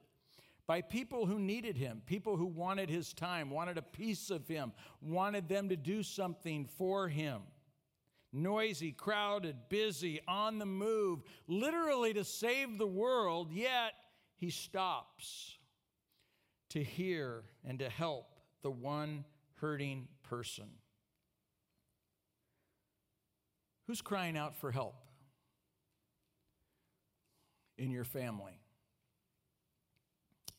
by 0.67 0.81
people 0.81 1.27
who 1.27 1.39
needed 1.39 1.77
him, 1.77 2.03
people 2.07 2.37
who 2.37 2.47
wanted 2.47 2.89
his 2.89 3.13
time, 3.13 3.51
wanted 3.51 3.77
a 3.77 3.83
piece 3.83 4.31
of 4.31 4.47
him, 4.49 4.73
wanted 5.01 5.49
them 5.49 5.69
to 5.69 5.77
do 5.77 6.03
something 6.03 6.65
for 6.65 7.09
him. 7.09 7.43
Noisy, 8.33 8.93
crowded, 8.93 9.57
busy, 9.69 10.21
on 10.27 10.59
the 10.59 10.67
move, 10.67 11.23
literally 11.47 12.15
to 12.15 12.25
save 12.25 12.79
the 12.79 12.87
world, 12.87 13.53
yet 13.53 13.93
he 14.37 14.49
stops 14.49 15.59
to 16.71 16.83
hear 16.83 17.45
and 17.65 17.79
to 17.81 17.91
help 17.91 18.39
the 18.63 18.71
one 18.71 19.27
hurting 19.57 20.09
person. 20.23 20.71
Who's 23.93 24.01
crying 24.01 24.39
out 24.39 24.57
for 24.57 24.73
help 24.73 24.95
in 27.77 27.91
your 27.91 28.05
family? 28.05 28.63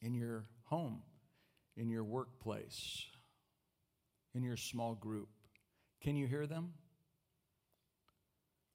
in 0.03 0.13
your 0.13 0.43
home, 0.65 1.01
in 1.77 1.89
your 1.89 2.03
workplace, 2.03 3.05
in 4.35 4.43
your 4.43 4.57
small 4.57 4.93
group. 4.93 5.29
Can 6.01 6.15
you 6.15 6.27
hear 6.27 6.45
them? 6.45 6.73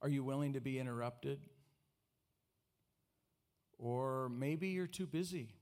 Are 0.01 0.09
you 0.09 0.25
willing 0.25 0.55
to 0.55 0.61
be 0.61 0.79
interrupted? 0.79 1.39
Or 3.79 4.31
maybe 4.31 4.69
you're 4.69 4.87
too 4.87 5.07
busy, 5.07 5.55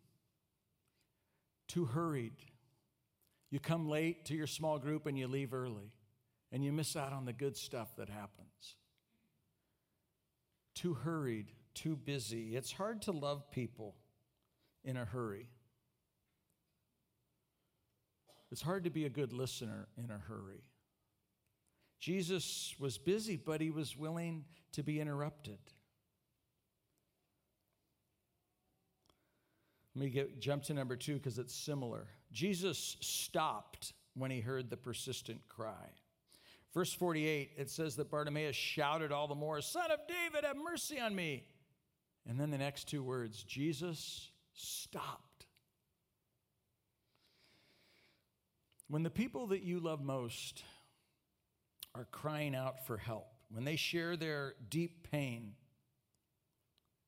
too 1.69 1.87
hurried. 1.87 2.35
You 3.51 3.59
come 3.61 3.89
late 3.89 4.25
to 4.27 4.35
your 4.35 4.47
small 4.47 4.79
group 4.79 5.07
and 5.07 5.19
you 5.19 5.27
leave 5.27 5.53
early, 5.53 5.93
and 6.53 6.65
you 6.65 6.73
miss 6.73 6.97
out 6.97 7.13
on 7.13 7.25
the 7.25 7.33
good 7.33 7.57
stuff 7.57 7.97
that 7.97 8.09
happens. 8.09 8.77
Too 10.77 10.95
hurried, 10.95 11.51
too 11.75 11.97
busy. 11.97 12.55
It's 12.55 12.71
hard 12.71 13.03
to 13.03 13.12
love 13.12 13.51
people 13.51 13.97
in 14.85 14.97
a 14.97 15.05
hurry. 15.05 15.49
It's 18.53 18.62
hard 18.62 18.85
to 18.85 18.91
be 18.91 19.05
a 19.05 19.11
good 19.11 19.33
listener 19.33 19.89
in 19.97 20.11
a 20.11 20.19
hurry. 20.19 20.62
Jesus 21.99 22.75
was 22.79 22.99
busy, 22.99 23.37
but 23.37 23.61
he 23.61 23.71
was 23.71 23.97
willing 23.97 24.45
to 24.73 24.83
be 24.83 25.01
interrupted. 25.01 25.59
Let 29.95 30.05
me 30.05 30.11
get, 30.11 30.41
jump 30.41 30.62
to 30.65 30.75
number 30.75 30.95
two 30.95 31.15
because 31.15 31.39
it's 31.39 31.55
similar. 31.55 32.07
Jesus 32.31 32.99
stopped 33.01 33.95
when 34.15 34.31
he 34.31 34.41
heard 34.41 34.69
the 34.69 34.77
persistent 34.77 35.41
cry. 35.49 35.91
Verse 36.77 36.93
48, 36.93 37.53
it 37.57 37.71
says 37.71 37.97
that 37.97 38.11
Bartimaeus 38.11 38.55
shouted 38.55 39.11
all 39.11 39.27
the 39.27 39.35
more, 39.35 39.62
Son 39.62 39.91
of 39.91 40.01
David, 40.07 40.45
have 40.45 40.59
mercy 40.59 41.01
on 41.01 41.15
me. 41.15 41.47
And 42.29 42.39
then 42.39 42.51
the 42.51 42.59
next 42.59 42.87
two 42.87 43.03
words, 43.03 43.43
Jesus 43.43 44.31
stopped. 44.53 45.47
When 48.89 49.03
the 49.03 49.09
people 49.09 49.47
that 49.47 49.62
you 49.62 49.81
love 49.81 50.03
most 50.03 50.65
are 51.95 52.05
crying 52.12 52.55
out 52.55 52.87
for 52.87 52.99
help, 52.99 53.29
when 53.51 53.65
they 53.65 53.77
share 53.77 54.15
their 54.15 54.53
deep 54.69 55.11
pain, 55.11 55.55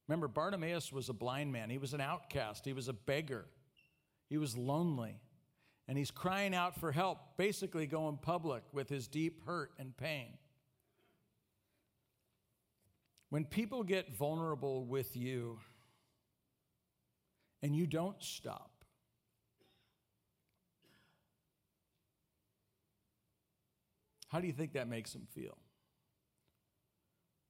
remember, 0.06 0.28
Bartimaeus 0.28 0.90
was 0.90 1.10
a 1.10 1.12
blind 1.12 1.52
man, 1.52 1.68
he 1.68 1.76
was 1.76 1.92
an 1.92 2.00
outcast, 2.00 2.64
he 2.64 2.72
was 2.72 2.88
a 2.88 2.94
beggar, 2.94 3.44
he 4.30 4.38
was 4.38 4.56
lonely, 4.56 5.20
and 5.88 5.96
he's 5.96 6.10
crying 6.10 6.54
out 6.54 6.78
for 6.78 6.92
help, 6.92 7.18
basically 7.36 7.86
going 7.86 8.18
public 8.18 8.62
with 8.72 8.88
his 8.88 9.08
deep 9.08 9.44
hurt 9.46 9.72
and 9.78 9.96
pain. 9.96 10.36
When 13.30 13.44
people 13.44 13.82
get 13.82 14.14
vulnerable 14.14 14.84
with 14.84 15.16
you 15.16 15.58
and 17.62 17.74
you 17.74 17.86
don't 17.86 18.22
stop, 18.22 18.70
How 24.28 24.40
do 24.40 24.46
you 24.46 24.52
think 24.52 24.74
that 24.74 24.88
makes 24.88 25.12
them 25.12 25.26
feel? 25.34 25.56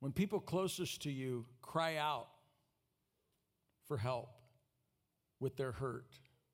When 0.00 0.12
people 0.12 0.38
closest 0.38 1.02
to 1.02 1.10
you 1.10 1.44
cry 1.60 1.96
out 1.96 2.28
for 3.86 3.96
help 3.96 4.30
with 5.40 5.56
their 5.56 5.72
hurt, 5.72 6.06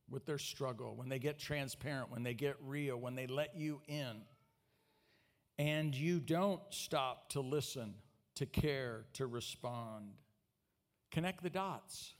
with 0.09 0.27
their 0.27 0.39
struggle, 0.39 0.95
when 0.97 1.09
they 1.09 1.19
get 1.19 1.39
transparent, 1.39 2.11
when 2.11 2.23
they 2.23 2.35
get 2.35 2.57
real, 2.61 2.97
when 2.97 3.15
they 3.15 3.27
let 3.27 3.57
you 3.57 3.81
in, 3.89 4.23
and 5.59 5.95
you 5.95 6.21
don't 6.21 6.61
stop 6.71 7.31
to 7.31 7.41
listen, 7.41 7.95
to 8.35 8.47
care, 8.47 9.07
to 9.15 9.27
respond. 9.27 10.11
Connect 11.11 11.43
the 11.43 11.51
dots. 11.51 12.15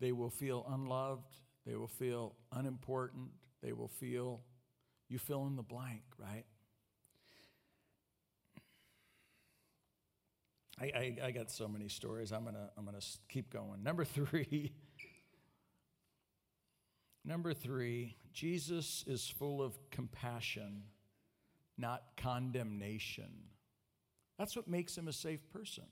They 0.00 0.12
will 0.12 0.30
feel 0.30 0.66
unloved. 0.70 1.36
They 1.66 1.76
will 1.76 1.86
feel 1.86 2.34
unimportant. 2.52 3.28
They 3.62 3.72
will 3.72 3.88
feel, 3.88 4.40
you 5.08 5.18
fill 5.18 5.46
in 5.46 5.56
the 5.56 5.62
blank, 5.62 6.02
right? 6.18 6.44
I, 10.80 10.84
I, 10.84 11.16
I 11.26 11.30
got 11.30 11.50
so 11.50 11.68
many 11.68 11.88
stories. 11.88 12.32
I'm 12.32 12.44
to 12.46 12.70
I'm 12.76 12.84
gonna 12.84 12.98
keep 13.28 13.52
going. 13.52 13.82
Number 13.82 14.04
three. 14.04 14.72
Number 17.22 17.52
three, 17.52 18.16
Jesus 18.32 19.04
is 19.06 19.28
full 19.28 19.60
of 19.60 19.74
compassion, 19.90 20.84
not 21.76 22.02
condemnation. 22.16 23.30
That's 24.38 24.56
what 24.56 24.66
makes 24.66 24.96
him 24.96 25.06
a 25.06 25.12
safe 25.12 25.46
person. 25.52 25.84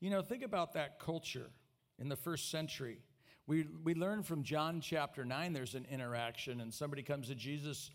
You 0.00 0.08
know, 0.08 0.22
think 0.22 0.42
about 0.42 0.72
that 0.72 0.98
culture 0.98 1.50
in 1.98 2.08
the 2.08 2.16
first 2.16 2.50
century. 2.50 3.02
We, 3.46 3.66
we 3.84 3.94
learn 3.94 4.22
from 4.22 4.42
John 4.42 4.80
chapter 4.80 5.22
9, 5.22 5.52
there's 5.52 5.74
an 5.74 5.86
interaction, 5.90 6.62
and 6.62 6.72
somebody 6.72 7.02
comes 7.02 7.28
to 7.28 7.34
Jesus 7.34 7.90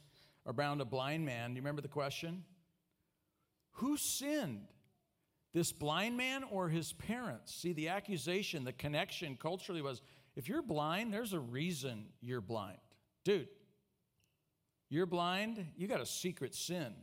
around 0.45 0.81
a 0.81 0.85
blind 0.85 1.25
man. 1.25 1.49
Do 1.49 1.55
you 1.55 1.61
remember 1.61 1.81
the 1.81 1.87
question? 1.87 2.43
Who 3.73 3.97
sinned? 3.97 4.67
This 5.53 5.71
blind 5.71 6.15
man 6.15 6.43
or 6.43 6.69
his 6.69 6.93
parents? 6.93 7.53
See, 7.55 7.73
the 7.73 7.89
accusation, 7.89 8.63
the 8.63 8.73
connection 8.73 9.35
culturally 9.35 9.81
was 9.81 10.01
if 10.35 10.47
you're 10.47 10.61
blind, 10.61 11.13
there's 11.13 11.33
a 11.33 11.39
reason 11.39 12.05
you're 12.21 12.41
blind. 12.41 12.77
Dude, 13.23 13.47
you're 14.89 15.05
blind, 15.05 15.65
you 15.75 15.87
got 15.87 16.01
a 16.01 16.05
secret 16.05 16.55
sin 16.55 16.93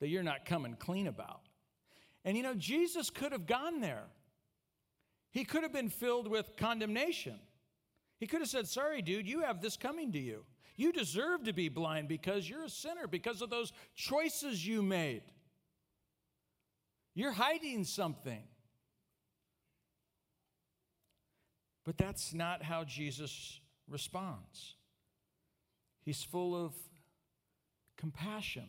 that 0.00 0.08
you're 0.08 0.22
not 0.22 0.44
coming 0.44 0.74
clean 0.78 1.06
about. 1.06 1.42
And 2.24 2.36
you 2.36 2.42
know, 2.42 2.54
Jesus 2.54 3.10
could 3.10 3.32
have 3.32 3.46
gone 3.46 3.80
there. 3.80 4.04
He 5.30 5.44
could 5.44 5.62
have 5.62 5.72
been 5.72 5.88
filled 5.88 6.28
with 6.28 6.56
condemnation. 6.56 7.38
He 8.18 8.26
could 8.26 8.40
have 8.40 8.48
said, 8.48 8.68
Sorry, 8.68 9.00
dude, 9.00 9.28
you 9.28 9.42
have 9.42 9.60
this 9.60 9.76
coming 9.76 10.12
to 10.12 10.18
you. 10.18 10.44
You 10.76 10.92
deserve 10.92 11.44
to 11.44 11.52
be 11.52 11.68
blind 11.68 12.08
because 12.08 12.48
you're 12.48 12.64
a 12.64 12.70
sinner, 12.70 13.06
because 13.06 13.42
of 13.42 13.50
those 13.50 13.72
choices 13.94 14.66
you 14.66 14.82
made. 14.82 15.22
You're 17.14 17.32
hiding 17.32 17.84
something. 17.84 18.42
But 21.84 21.98
that's 21.98 22.32
not 22.32 22.62
how 22.62 22.84
Jesus 22.84 23.60
responds. 23.88 24.74
He's 26.04 26.22
full 26.22 26.54
of 26.54 26.72
compassion, 27.96 28.68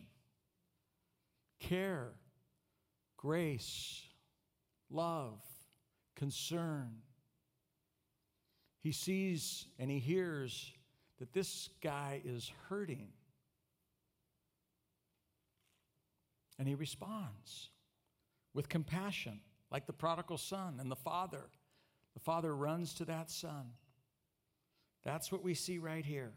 care, 1.60 2.12
grace, 3.16 4.02
love, 4.90 5.40
concern. 6.16 6.90
He 8.80 8.92
sees 8.92 9.66
and 9.78 9.90
he 9.90 9.98
hears 9.98 10.72
that 11.20 11.32
this 11.32 11.68
guy 11.82 12.20
is 12.24 12.50
hurting. 12.68 13.08
And 16.58 16.66
he 16.66 16.74
responds 16.74 17.70
with 18.54 18.68
compassion, 18.68 19.40
like 19.70 19.86
the 19.86 19.92
prodigal 19.92 20.38
son 20.38 20.78
and 20.80 20.90
the 20.90 20.96
father. 20.96 21.44
The 22.14 22.20
father 22.20 22.54
runs 22.54 22.94
to 22.94 23.04
that 23.06 23.30
son. 23.30 23.72
That's 25.02 25.32
what 25.32 25.42
we 25.42 25.54
see 25.54 25.78
right 25.78 26.04
here. 26.04 26.32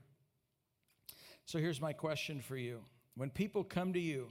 So 1.46 1.60
here's 1.60 1.82
my 1.82 1.94
question 1.94 2.42
for 2.42 2.58
you 2.58 2.82
When 3.16 3.30
people 3.30 3.64
come 3.64 3.94
to 3.94 4.00
you, 4.00 4.30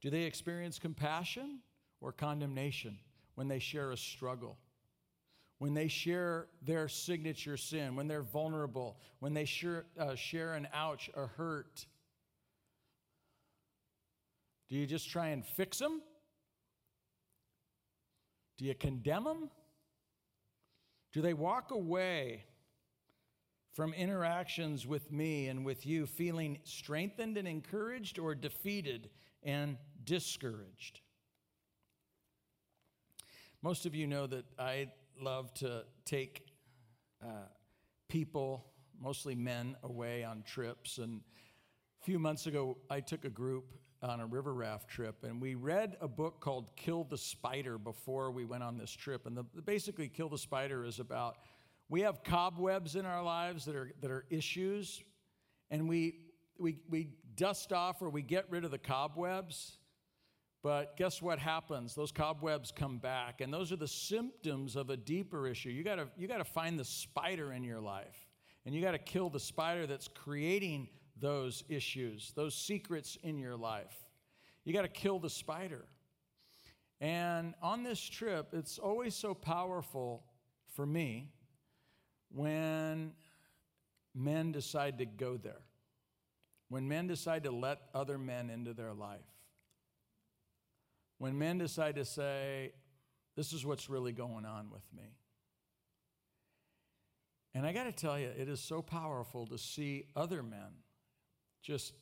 do 0.00 0.10
they 0.10 0.22
experience 0.22 0.78
compassion 0.78 1.60
or 2.00 2.12
condemnation 2.12 2.98
when 3.34 3.48
they 3.48 3.58
share 3.58 3.92
a 3.92 3.96
struggle? 3.96 4.58
When 5.58 5.74
they 5.74 5.88
share 5.88 6.46
their 6.62 6.88
signature 6.88 7.58
sin, 7.58 7.94
when 7.94 8.08
they're 8.08 8.22
vulnerable, 8.22 8.98
when 9.18 9.34
they 9.34 9.44
share, 9.44 9.84
uh, 9.98 10.14
share 10.14 10.54
an 10.54 10.66
ouch, 10.72 11.10
a 11.14 11.26
hurt? 11.26 11.84
Do 14.70 14.76
you 14.76 14.86
just 14.86 15.10
try 15.10 15.28
and 15.28 15.44
fix 15.44 15.78
them? 15.78 16.00
Do 18.56 18.64
you 18.64 18.74
condemn 18.74 19.24
them? 19.24 19.50
Do 21.12 21.20
they 21.22 21.34
walk 21.34 21.72
away 21.72 22.44
from 23.72 23.92
interactions 23.94 24.86
with 24.86 25.10
me 25.10 25.48
and 25.48 25.64
with 25.64 25.86
you 25.86 26.06
feeling 26.06 26.58
strengthened 26.62 27.36
and 27.36 27.48
encouraged 27.48 28.18
or 28.18 28.34
defeated 28.34 29.10
and 29.42 29.76
discouraged? 30.04 31.00
Most 33.60 33.86
of 33.86 33.94
you 33.94 34.06
know 34.06 34.26
that 34.28 34.44
I 34.56 34.92
love 35.20 35.52
to 35.54 35.84
take 36.04 36.46
uh, 37.22 37.48
people, 38.08 38.66
mostly 39.00 39.34
men, 39.34 39.76
away 39.82 40.22
on 40.22 40.42
trips. 40.42 40.98
And 40.98 41.22
a 42.00 42.04
few 42.04 42.18
months 42.20 42.46
ago, 42.46 42.78
I 42.88 43.00
took 43.00 43.24
a 43.24 43.30
group 43.30 43.79
on 44.02 44.20
a 44.20 44.26
river 44.26 44.54
raft 44.54 44.88
trip, 44.88 45.24
and 45.24 45.40
we 45.40 45.54
read 45.54 45.96
a 46.00 46.08
book 46.08 46.40
called 46.40 46.70
Kill 46.76 47.04
the 47.04 47.18
Spider 47.18 47.76
before 47.76 48.30
we 48.30 48.44
went 48.44 48.62
on 48.62 48.78
this 48.78 48.90
trip. 48.90 49.26
And 49.26 49.36
the, 49.36 49.44
basically, 49.62 50.08
Kill 50.08 50.28
the 50.28 50.38
Spider 50.38 50.84
is 50.84 51.00
about 51.00 51.36
we 51.88 52.02
have 52.02 52.22
cobwebs 52.22 52.96
in 52.96 53.04
our 53.04 53.22
lives 53.22 53.64
that 53.64 53.74
are, 53.74 53.90
that 54.00 54.10
are 54.10 54.24
issues, 54.30 55.02
and 55.70 55.88
we, 55.88 56.14
we, 56.58 56.78
we 56.88 57.08
dust 57.34 57.72
off 57.72 58.00
or 58.00 58.08
we 58.08 58.22
get 58.22 58.46
rid 58.48 58.64
of 58.64 58.70
the 58.70 58.78
cobwebs. 58.78 59.76
But 60.62 60.96
guess 60.96 61.20
what 61.20 61.38
happens? 61.38 61.94
Those 61.94 62.12
cobwebs 62.12 62.70
come 62.70 62.98
back, 62.98 63.40
and 63.40 63.52
those 63.52 63.72
are 63.72 63.76
the 63.76 63.88
symptoms 63.88 64.76
of 64.76 64.90
a 64.90 64.96
deeper 64.96 65.46
issue. 65.46 65.70
You 65.70 65.82
gotta, 65.82 66.08
you 66.16 66.28
gotta 66.28 66.44
find 66.44 66.78
the 66.78 66.84
spider 66.84 67.52
in 67.52 67.64
your 67.64 67.80
life, 67.80 68.28
and 68.64 68.74
you 68.74 68.80
gotta 68.80 68.98
kill 68.98 69.30
the 69.30 69.40
spider 69.40 69.86
that's 69.86 70.08
creating 70.08 70.88
those 71.20 71.64
issues, 71.68 72.32
those 72.34 72.54
secrets 72.54 73.16
in 73.22 73.38
your 73.38 73.56
life. 73.56 73.94
You 74.64 74.72
got 74.72 74.82
to 74.82 74.88
kill 74.88 75.18
the 75.18 75.30
spider. 75.30 75.84
And 77.00 77.54
on 77.62 77.82
this 77.82 78.00
trip, 78.00 78.48
it's 78.52 78.78
always 78.78 79.14
so 79.14 79.34
powerful 79.34 80.24
for 80.74 80.84
me 80.84 81.32
when 82.34 83.12
men 84.14 84.52
decide 84.52 84.98
to 84.98 85.06
go 85.06 85.36
there, 85.36 85.62
when 86.68 86.88
men 86.88 87.06
decide 87.06 87.44
to 87.44 87.50
let 87.50 87.78
other 87.94 88.18
men 88.18 88.50
into 88.50 88.74
their 88.74 88.92
life, 88.92 89.20
when 91.18 91.38
men 91.38 91.58
decide 91.58 91.96
to 91.96 92.04
say, 92.04 92.72
This 93.36 93.52
is 93.52 93.64
what's 93.64 93.88
really 93.88 94.12
going 94.12 94.44
on 94.44 94.70
with 94.70 94.84
me. 94.94 95.14
And 97.54 97.66
I 97.66 97.72
got 97.72 97.84
to 97.84 97.92
tell 97.92 98.18
you, 98.18 98.28
it 98.36 98.48
is 98.48 98.60
so 98.60 98.80
powerful 98.80 99.46
to 99.48 99.58
see 99.58 100.04
other 100.14 100.42
men 100.42 100.68
just 101.62 101.94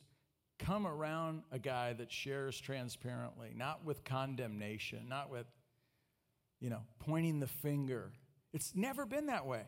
come 0.59 0.85
around 0.85 1.43
a 1.51 1.59
guy 1.59 1.93
that 1.93 2.11
shares 2.11 2.59
transparently, 2.59 3.53
not 3.55 3.85
with 3.85 4.03
condemnation, 4.03 5.07
not 5.07 5.29
with, 5.29 5.45
you 6.59 6.69
know, 6.69 6.81
pointing 6.99 7.39
the 7.39 7.47
finger. 7.47 8.11
It's 8.53 8.75
never 8.75 9.05
been 9.05 9.27
that 9.27 9.45
way. 9.45 9.63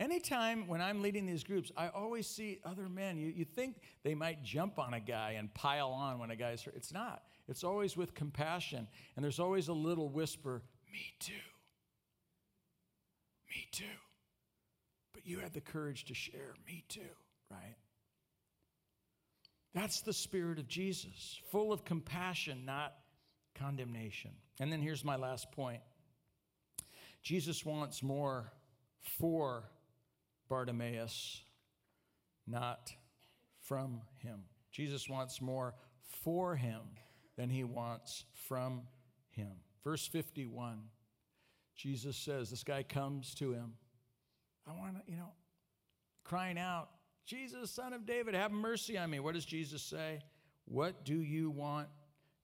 Anytime 0.00 0.68
when 0.68 0.80
I'm 0.80 1.02
leading 1.02 1.26
these 1.26 1.42
groups, 1.42 1.72
I 1.76 1.88
always 1.88 2.26
see 2.26 2.60
other 2.64 2.88
men. 2.88 3.18
You, 3.18 3.32
you 3.34 3.44
think 3.44 3.82
they 4.04 4.14
might 4.14 4.44
jump 4.44 4.78
on 4.78 4.94
a 4.94 5.00
guy 5.00 5.32
and 5.32 5.52
pile 5.54 5.90
on 5.90 6.20
when 6.20 6.30
a 6.30 6.36
guy's 6.36 6.62
hurt. 6.62 6.74
It's 6.76 6.92
not. 6.92 7.24
It's 7.48 7.64
always 7.64 7.96
with 7.96 8.14
compassion. 8.14 8.86
And 9.16 9.24
there's 9.24 9.40
always 9.40 9.68
a 9.68 9.72
little 9.72 10.08
whisper, 10.08 10.62
Me 10.92 11.14
too. 11.18 11.32
Me 13.50 13.66
too. 13.72 13.84
But 15.12 15.26
you 15.26 15.40
had 15.40 15.52
the 15.52 15.60
courage 15.60 16.04
to 16.04 16.14
share, 16.14 16.54
Me 16.64 16.84
too, 16.88 17.00
right? 17.50 17.74
That's 19.74 20.00
the 20.00 20.12
spirit 20.12 20.58
of 20.58 20.66
Jesus, 20.66 21.40
full 21.50 21.72
of 21.72 21.84
compassion, 21.84 22.64
not 22.64 22.94
condemnation. 23.54 24.30
And 24.60 24.72
then 24.72 24.80
here's 24.80 25.04
my 25.04 25.16
last 25.16 25.52
point 25.52 25.80
Jesus 27.22 27.64
wants 27.64 28.02
more 28.02 28.52
for 29.18 29.64
Bartimaeus, 30.48 31.42
not 32.46 32.92
from 33.60 34.00
him. 34.18 34.44
Jesus 34.72 35.08
wants 35.08 35.40
more 35.40 35.74
for 36.22 36.56
him 36.56 36.80
than 37.36 37.50
he 37.50 37.64
wants 37.64 38.24
from 38.48 38.82
him. 39.30 39.52
Verse 39.84 40.06
51, 40.06 40.80
Jesus 41.76 42.16
says, 42.16 42.50
This 42.50 42.64
guy 42.64 42.82
comes 42.82 43.34
to 43.36 43.52
him. 43.52 43.74
I 44.66 44.72
want 44.72 44.96
to, 44.96 45.10
you 45.10 45.16
know, 45.16 45.32
crying 46.24 46.58
out, 46.58 46.90
Jesus, 47.28 47.70
son 47.70 47.92
of 47.92 48.06
David, 48.06 48.34
have 48.34 48.50
mercy 48.50 48.96
on 48.96 49.10
me. 49.10 49.20
What 49.20 49.34
does 49.34 49.44
Jesus 49.44 49.82
say? 49.82 50.20
What 50.64 51.04
do 51.04 51.20
you 51.20 51.50
want 51.50 51.88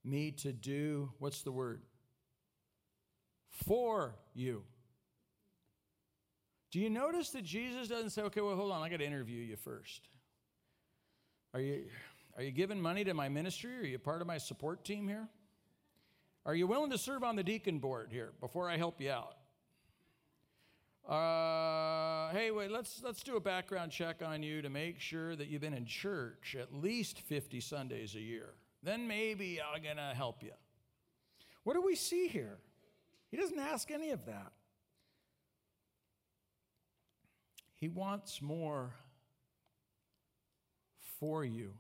me 0.05 0.31
to 0.43 0.53
do? 0.53 1.11
What's 1.19 1.41
the 1.41 1.53
word? 1.53 1.81
For 3.65 4.15
you. 4.35 4.63
Do 6.71 6.81
you 6.81 6.91
notice 6.91 7.31
that 7.31 7.45
Jesus 7.45 7.89
doesn't 7.89 8.11
say, 8.11 8.23
okay, 8.23 8.43
well, 8.43 8.57
hold 8.57 8.73
on, 8.73 8.83
I 8.83 8.91
got 8.91 8.99
to 8.99 9.07
interview 9.07 9.41
you 9.41 9.57
first? 9.57 10.03
Are 11.55 11.61
you, 11.61 11.85
are 12.37 12.43
you 12.43 12.51
giving 12.51 12.79
money 12.79 13.05
to 13.05 13.15
my 13.15 13.31
ministry? 13.31 13.79
Are 13.81 13.87
you 13.87 13.99
part 13.99 14.21
of 14.21 14.27
my 14.27 14.37
support 14.37 14.85
team 14.85 15.09
here? 15.09 15.29
Are 16.45 16.55
you 16.55 16.67
willing 16.67 16.91
to 16.91 16.99
serve 16.99 17.25
on 17.25 17.37
the 17.37 17.43
deacon 17.43 17.79
board 17.79 18.09
here 18.11 18.33
before 18.39 18.69
I 18.69 18.77
help 18.77 19.01
you 19.01 19.11
out? 19.11 19.37
Uh, 21.09 22.31
hey, 22.31 22.51
wait, 22.51 22.71
let's, 22.71 23.03
let's 23.05 23.23
do 23.23 23.37
a 23.37 23.41
background 23.41 23.93
check 23.93 24.23
on 24.25 24.43
you 24.43 24.63
to 24.63 24.71
make 24.71 24.99
sure 24.99 25.37
that 25.37 25.49
you've 25.49 25.61
been 25.61 25.75
in 25.75 25.85
church 25.85 26.57
at 26.59 26.75
least 26.75 27.21
50 27.21 27.61
Sundays 27.61 28.15
a 28.15 28.21
year. 28.21 28.55
Then 28.83 29.07
maybe 29.07 29.61
I'm 29.61 29.83
going 29.83 29.97
to 29.97 30.15
help 30.15 30.43
you. 30.43 30.53
What 31.63 31.75
do 31.75 31.83
we 31.83 31.95
see 31.95 32.27
here? 32.29 32.57
He 33.31 33.37
doesn't 33.37 33.59
ask 33.59 33.91
any 33.91 34.11
of 34.11 34.25
that. 34.27 34.53
He 37.75 37.89
wants 37.89 38.41
more 38.41 38.95
for 41.21 41.45
you 41.45 41.73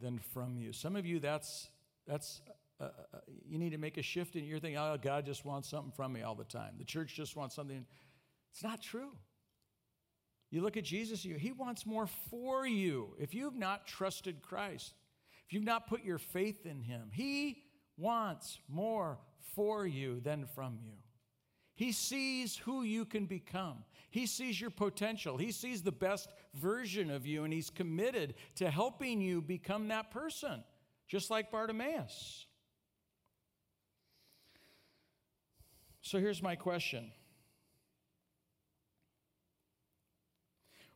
than 0.00 0.18
from 0.18 0.58
you. 0.58 0.72
Some 0.72 0.96
of 0.96 1.06
you, 1.06 1.20
that's, 1.20 1.68
that's 2.08 2.40
uh, 2.80 2.84
uh, 2.84 3.18
you 3.46 3.58
need 3.58 3.70
to 3.70 3.78
make 3.78 3.96
a 3.96 4.02
shift 4.02 4.36
in 4.36 4.44
your 4.44 4.58
thinking, 4.58 4.78
oh, 4.78 4.96
God 5.00 5.24
just 5.26 5.44
wants 5.44 5.68
something 5.68 5.92
from 5.92 6.12
me 6.12 6.22
all 6.22 6.34
the 6.34 6.44
time. 6.44 6.74
The 6.78 6.84
church 6.84 7.14
just 7.14 7.36
wants 7.36 7.54
something. 7.54 7.86
It's 8.52 8.62
not 8.62 8.82
true. 8.82 9.10
You 10.50 10.62
look 10.62 10.76
at 10.76 10.84
Jesus, 10.84 11.22
he 11.22 11.52
wants 11.52 11.84
more 11.84 12.06
for 12.06 12.66
you. 12.66 13.14
If 13.18 13.34
you've 13.34 13.56
not 13.56 13.86
trusted 13.86 14.40
Christ, 14.42 14.94
if 15.46 15.52
you've 15.52 15.64
not 15.64 15.88
put 15.88 16.04
your 16.04 16.18
faith 16.18 16.64
in 16.64 16.80
him, 16.80 17.10
he 17.12 17.64
wants 17.96 18.58
more 18.68 19.18
for 19.54 19.86
you 19.86 20.20
than 20.20 20.46
from 20.46 20.78
you. 20.84 20.94
He 21.74 21.90
sees 21.90 22.56
who 22.56 22.82
you 22.82 23.04
can 23.04 23.26
become. 23.26 23.84
He 24.10 24.26
sees 24.26 24.60
your 24.60 24.70
potential. 24.70 25.36
He 25.36 25.50
sees 25.50 25.82
the 25.82 25.90
best 25.90 26.32
version 26.54 27.10
of 27.10 27.26
you, 27.26 27.42
and 27.42 27.52
He's 27.52 27.70
committed 27.70 28.34
to 28.56 28.70
helping 28.70 29.20
you 29.20 29.42
become 29.42 29.88
that 29.88 30.12
person, 30.12 30.62
just 31.08 31.30
like 31.30 31.50
Bartimaeus. 31.50 32.46
So 36.04 36.20
here's 36.20 36.42
my 36.42 36.54
question 36.54 37.10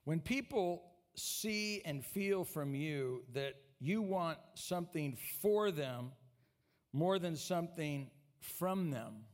When 0.05 0.21
people 0.21 0.83
see 1.17 1.81
and 1.85 2.05
feel 2.05 2.45
from 2.45 2.75
you 2.75 3.25
that 3.33 3.55
you 3.81 4.03
want 4.03 4.39
something 4.55 5.17
for 5.41 5.71
them 5.71 6.13
more 6.93 7.19
than 7.19 7.37
something 7.37 8.11
from 8.41 8.91
them, 8.91 9.25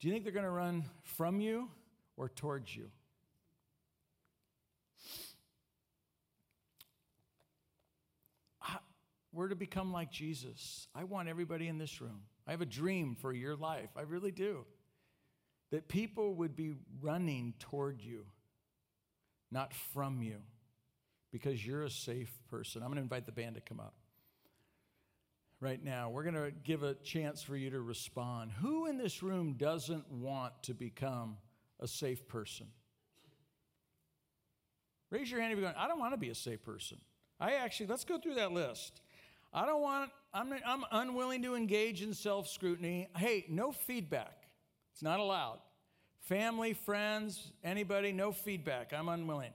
do 0.00 0.08
you 0.08 0.12
think 0.12 0.24
they're 0.24 0.32
going 0.32 0.44
to 0.44 0.50
run 0.50 0.84
from 1.04 1.40
you 1.40 1.68
or 2.16 2.30
towards 2.30 2.74
you? 2.74 2.90
We're 9.32 9.48
to 9.48 9.54
become 9.54 9.92
like 9.92 10.10
Jesus. 10.10 10.88
I 10.94 11.04
want 11.04 11.28
everybody 11.28 11.68
in 11.68 11.76
this 11.76 12.00
room. 12.00 12.22
I 12.46 12.52
have 12.52 12.60
a 12.60 12.66
dream 12.66 13.16
for 13.20 13.32
your 13.32 13.56
life. 13.56 13.90
I 13.96 14.02
really 14.02 14.30
do. 14.30 14.64
That 15.72 15.88
people 15.88 16.34
would 16.34 16.54
be 16.54 16.74
running 17.00 17.54
toward 17.58 18.00
you, 18.00 18.24
not 19.50 19.74
from 19.74 20.22
you, 20.22 20.36
because 21.32 21.66
you're 21.66 21.82
a 21.82 21.90
safe 21.90 22.32
person. 22.48 22.82
I'm 22.82 22.88
going 22.88 22.96
to 22.96 23.02
invite 23.02 23.26
the 23.26 23.32
band 23.32 23.56
to 23.56 23.60
come 23.60 23.80
up 23.80 23.94
right 25.60 25.82
now. 25.82 26.10
We're 26.10 26.22
going 26.22 26.34
to 26.34 26.52
give 26.64 26.82
a 26.82 26.94
chance 26.94 27.42
for 27.42 27.56
you 27.56 27.70
to 27.70 27.80
respond. 27.80 28.52
Who 28.60 28.86
in 28.86 28.96
this 28.96 29.22
room 29.22 29.54
doesn't 29.54 30.10
want 30.10 30.52
to 30.64 30.74
become 30.74 31.38
a 31.80 31.88
safe 31.88 32.28
person? 32.28 32.66
Raise 35.10 35.30
your 35.30 35.40
hand 35.40 35.52
if 35.52 35.58
you're 35.58 35.68
going, 35.68 35.78
I 35.78 35.88
don't 35.88 35.98
want 35.98 36.12
to 36.12 36.18
be 36.18 36.30
a 36.30 36.34
safe 36.34 36.62
person. 36.62 36.98
I 37.38 37.54
actually, 37.54 37.86
let's 37.86 38.04
go 38.04 38.18
through 38.18 38.34
that 38.34 38.52
list. 38.52 39.00
I 39.52 39.64
don't 39.66 39.80
want, 39.80 40.10
I'm, 40.36 40.52
I'm 40.66 40.84
unwilling 40.92 41.42
to 41.42 41.54
engage 41.54 42.02
in 42.02 42.12
self 42.12 42.46
scrutiny. 42.46 43.08
Hey, 43.16 43.46
no 43.48 43.72
feedback. 43.72 44.48
It's 44.92 45.02
not 45.02 45.18
allowed. 45.18 45.60
Family, 46.20 46.74
friends, 46.74 47.52
anybody, 47.64 48.12
no 48.12 48.32
feedback. 48.32 48.92
I'm 48.92 49.08
unwilling. 49.08 49.52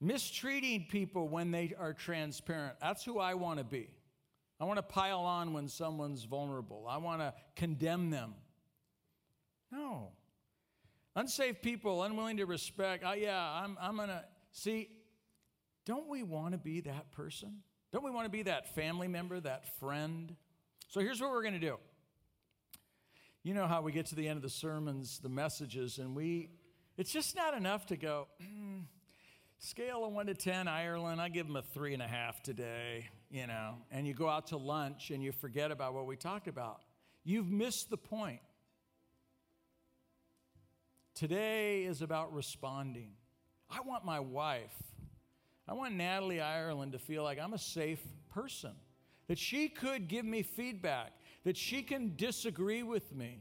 Mistreating 0.00 0.86
people 0.88 1.28
when 1.28 1.50
they 1.50 1.74
are 1.78 1.92
transparent. 1.92 2.76
That's 2.80 3.04
who 3.04 3.18
I 3.18 3.34
want 3.34 3.58
to 3.58 3.64
be. 3.64 3.88
I 4.60 4.64
want 4.64 4.76
to 4.78 4.82
pile 4.82 5.20
on 5.20 5.52
when 5.52 5.68
someone's 5.68 6.22
vulnerable. 6.24 6.86
I 6.88 6.98
want 6.98 7.20
to 7.20 7.34
condemn 7.56 8.10
them. 8.10 8.34
No. 9.72 10.10
Unsafe 11.16 11.62
people, 11.62 12.04
unwilling 12.04 12.36
to 12.36 12.44
respect. 12.44 13.02
Oh, 13.04 13.14
yeah, 13.14 13.40
I'm, 13.40 13.76
I'm 13.80 13.96
going 13.96 14.08
to. 14.08 14.24
See, 14.52 14.88
don't 15.84 16.08
we 16.08 16.22
want 16.22 16.52
to 16.52 16.58
be 16.58 16.80
that 16.82 17.10
person? 17.10 17.62
Don't 17.92 18.04
we 18.04 18.10
want 18.10 18.26
to 18.26 18.30
be 18.30 18.42
that 18.42 18.74
family 18.74 19.08
member, 19.08 19.40
that 19.40 19.78
friend? 19.78 20.36
So 20.88 21.00
here's 21.00 21.20
what 21.20 21.30
we're 21.30 21.42
going 21.42 21.54
to 21.54 21.60
do. 21.60 21.76
You 23.42 23.54
know 23.54 23.66
how 23.66 23.80
we 23.80 23.92
get 23.92 24.06
to 24.06 24.14
the 24.14 24.28
end 24.28 24.36
of 24.36 24.42
the 24.42 24.50
sermons, 24.50 25.18
the 25.18 25.28
messages, 25.28 25.98
and 25.98 26.14
we, 26.14 26.50
it's 26.96 27.12
just 27.12 27.34
not 27.34 27.54
enough 27.54 27.86
to 27.86 27.96
go, 27.96 28.28
mm, 28.42 28.82
scale 29.58 30.04
of 30.04 30.12
one 30.12 30.26
to 30.26 30.34
10, 30.34 30.68
Ireland, 30.68 31.20
I 31.20 31.30
give 31.30 31.46
them 31.46 31.56
a 31.56 31.62
three 31.62 31.94
and 31.94 32.02
a 32.02 32.08
half 32.08 32.42
today 32.42 33.08
you 33.30 33.46
know, 33.46 33.76
and 33.90 34.06
you 34.06 34.12
go 34.12 34.28
out 34.28 34.48
to 34.48 34.56
lunch 34.56 35.10
and 35.10 35.22
you 35.22 35.32
forget 35.32 35.70
about 35.70 35.94
what 35.94 36.06
we 36.06 36.16
talked 36.16 36.48
about. 36.48 36.80
You've 37.24 37.50
missed 37.50 37.90
the 37.90 37.96
point. 37.96 38.40
Today 41.14 41.84
is 41.84 42.02
about 42.02 42.32
responding. 42.32 43.12
I 43.70 43.82
want 43.82 44.04
my 44.04 44.18
wife, 44.20 44.74
I 45.70 45.74
want 45.74 45.94
Natalie 45.94 46.40
Ireland 46.40 46.92
to 46.92 46.98
feel 46.98 47.22
like 47.22 47.38
I'm 47.38 47.52
a 47.52 47.58
safe 47.58 48.02
person, 48.28 48.72
that 49.28 49.38
she 49.38 49.68
could 49.68 50.08
give 50.08 50.24
me 50.24 50.42
feedback, 50.42 51.12
that 51.44 51.56
she 51.56 51.82
can 51.82 52.16
disagree 52.16 52.82
with 52.82 53.14
me, 53.14 53.38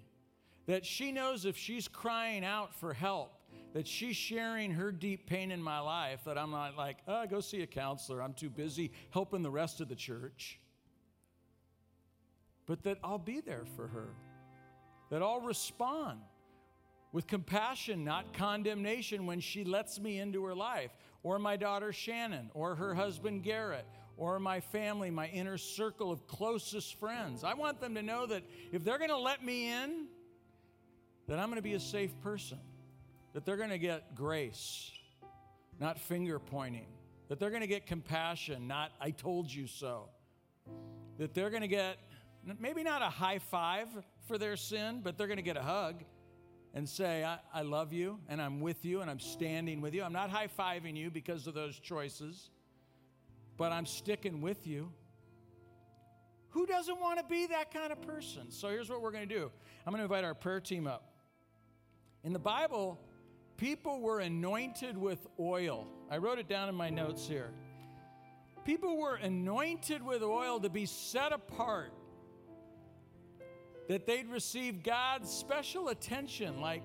that 0.68 0.86
she 0.86 1.12
knows 1.12 1.46
if 1.46 1.58
she's 1.58 1.88
crying 1.88 2.46
out 2.46 2.76
for 2.76 2.94
help, 2.94 3.34
that 3.74 3.88
she's 3.88 4.16
sharing 4.16 4.70
her 4.72 4.92
deep 4.92 5.26
pain 5.26 5.50
in 5.50 5.62
my 5.62 5.80
life, 5.80 6.20
that 6.26 6.38
I'm 6.38 6.52
not 6.52 6.78
like, 6.78 6.98
oh, 7.08 7.26
go 7.26 7.40
see 7.40 7.64
a 7.64 7.68
counselor. 7.68 8.22
I'm 8.22 8.34
too 8.34 8.50
busy 8.52 8.92
helping 9.10 9.42
the 9.42 9.50
rest 9.50 9.82
of 9.82 9.90
the 9.90 9.96
church. 9.96 10.60
But 12.68 12.84
that 12.84 13.00
I'll 13.04 13.18
be 13.18 13.42
there 13.42 13.66
for 13.76 13.88
her, 13.88 14.10
that 15.10 15.24
I'll 15.24 15.42
respond 15.42 16.20
with 17.12 17.26
compassion, 17.26 18.04
not 18.04 18.34
condemnation, 18.34 19.26
when 19.26 19.40
she 19.40 19.64
lets 19.64 20.00
me 20.00 20.20
into 20.20 20.44
her 20.46 20.54
life, 20.54 20.92
or 21.24 21.40
my 21.40 21.58
daughter 21.58 21.92
Shannon, 21.92 22.50
or 22.54 22.76
her 22.76 22.94
husband 22.94 23.44
Garrett, 23.44 23.86
or 24.18 24.40
my 24.40 24.60
family, 24.60 25.10
my 25.10 25.28
inner 25.28 25.58
circle 25.58 26.12
of 26.12 26.28
closest 26.28 27.00
friends. 27.00 27.44
I 27.44 27.54
want 27.54 27.80
them 27.80 27.96
to 27.96 28.02
know 28.02 28.26
that 28.26 28.44
if 28.72 28.84
they're 28.84 28.98
going 28.98 29.10
to 29.10 29.18
let 29.18 29.44
me 29.44 29.72
in, 29.72 30.08
that 31.28 31.40
I'm 31.40 31.48
going 31.48 31.58
to 31.58 31.62
be 31.62 31.74
a 31.74 31.80
safe 31.80 32.12
person 32.22 32.60
that 33.34 33.46
they're 33.46 33.58
going 33.58 33.70
to 33.70 33.78
get 33.78 34.16
grace, 34.16 34.92
not 35.80 36.00
finger 36.00 36.40
pointing, 36.40 36.88
that 37.28 37.40
they're 37.40 37.52
going 37.52 37.62
to 37.62 37.68
get 37.68 37.86
compassion, 37.86 38.68
not 38.68 38.92
I 39.00 39.12
told 39.12 39.52
you 39.52 39.68
so, 39.68 40.10
that 41.18 41.34
they're 41.34 41.50
going 41.50 41.62
to 41.62 41.68
get 41.68 41.98
maybe 42.60 42.84
not 42.84 43.02
a 43.02 43.10
high 43.10 43.40
five 43.40 43.88
for 44.28 44.38
their 44.38 44.56
sin, 44.56 45.02
but 45.04 45.18
they're 45.18 45.28
going 45.28 45.38
to 45.38 45.44
get 45.44 45.58
a 45.58 45.62
hug 45.62 46.04
and 46.74 46.88
say, 46.88 47.24
I, 47.24 47.40
I, 47.54 47.64
love 47.64 47.94
you 47.94 48.20
and 48.28 48.42
I'm 48.42 48.62
with 48.62 48.86
you 48.86 49.02
and 49.02 49.10
I'm 49.10 49.20
standing 49.20 49.82
with 49.82 49.94
you. 49.94 50.04
I'm 50.04 50.14
not 50.14 50.30
high 50.30 50.48
fiving 50.48 50.96
you 50.96 51.10
because 51.10 51.48
of 51.48 51.54
those 51.54 51.80
choices, 51.80 52.50
but 53.58 53.72
I'm 53.72 53.86
sticking 53.86 54.42
with 54.42 54.68
you. 54.68 54.92
Who 56.50 56.66
doesn't 56.66 57.00
want 57.00 57.20
to 57.20 57.26
be 57.26 57.48
that 57.48 57.74
kind 57.74 57.92
of 57.92 58.02
person? 58.02 58.52
So 58.52 58.70
here's 58.70 58.90
what 58.90 59.02
we're 59.02 59.12
going 59.12 59.28
to 59.28 59.36
do 59.36 59.52
I'm 59.86 59.92
going 59.92 60.00
to 60.00 60.04
invite 60.04 60.24
our 60.24 60.34
prayer 60.34 60.60
team 60.60 60.88
up. 60.88 61.12
In 62.24 62.34
the 62.34 62.40
Bible, 62.40 63.00
people 63.58 64.02
were 64.02 64.20
anointed 64.20 64.98
with 64.98 65.26
oil. 65.40 65.88
I 66.10 66.18
wrote 66.18 66.40
it 66.40 66.48
down 66.48 66.70
in 66.70 66.76
my 66.76 66.90
notes 66.90 67.28
here. 67.28 67.52
People 68.66 68.98
were 68.98 69.16
anointed 69.16 70.04
with 70.04 70.22
oil 70.22 70.60
to 70.60 70.70
be 70.70 70.86
set 70.86 71.32
apart, 71.32 71.94
that 73.90 74.06
they'd 74.06 74.30
receive 74.30 74.84
God's 74.84 75.32
special 75.32 75.90
attention. 75.90 76.62
Like, 76.62 76.84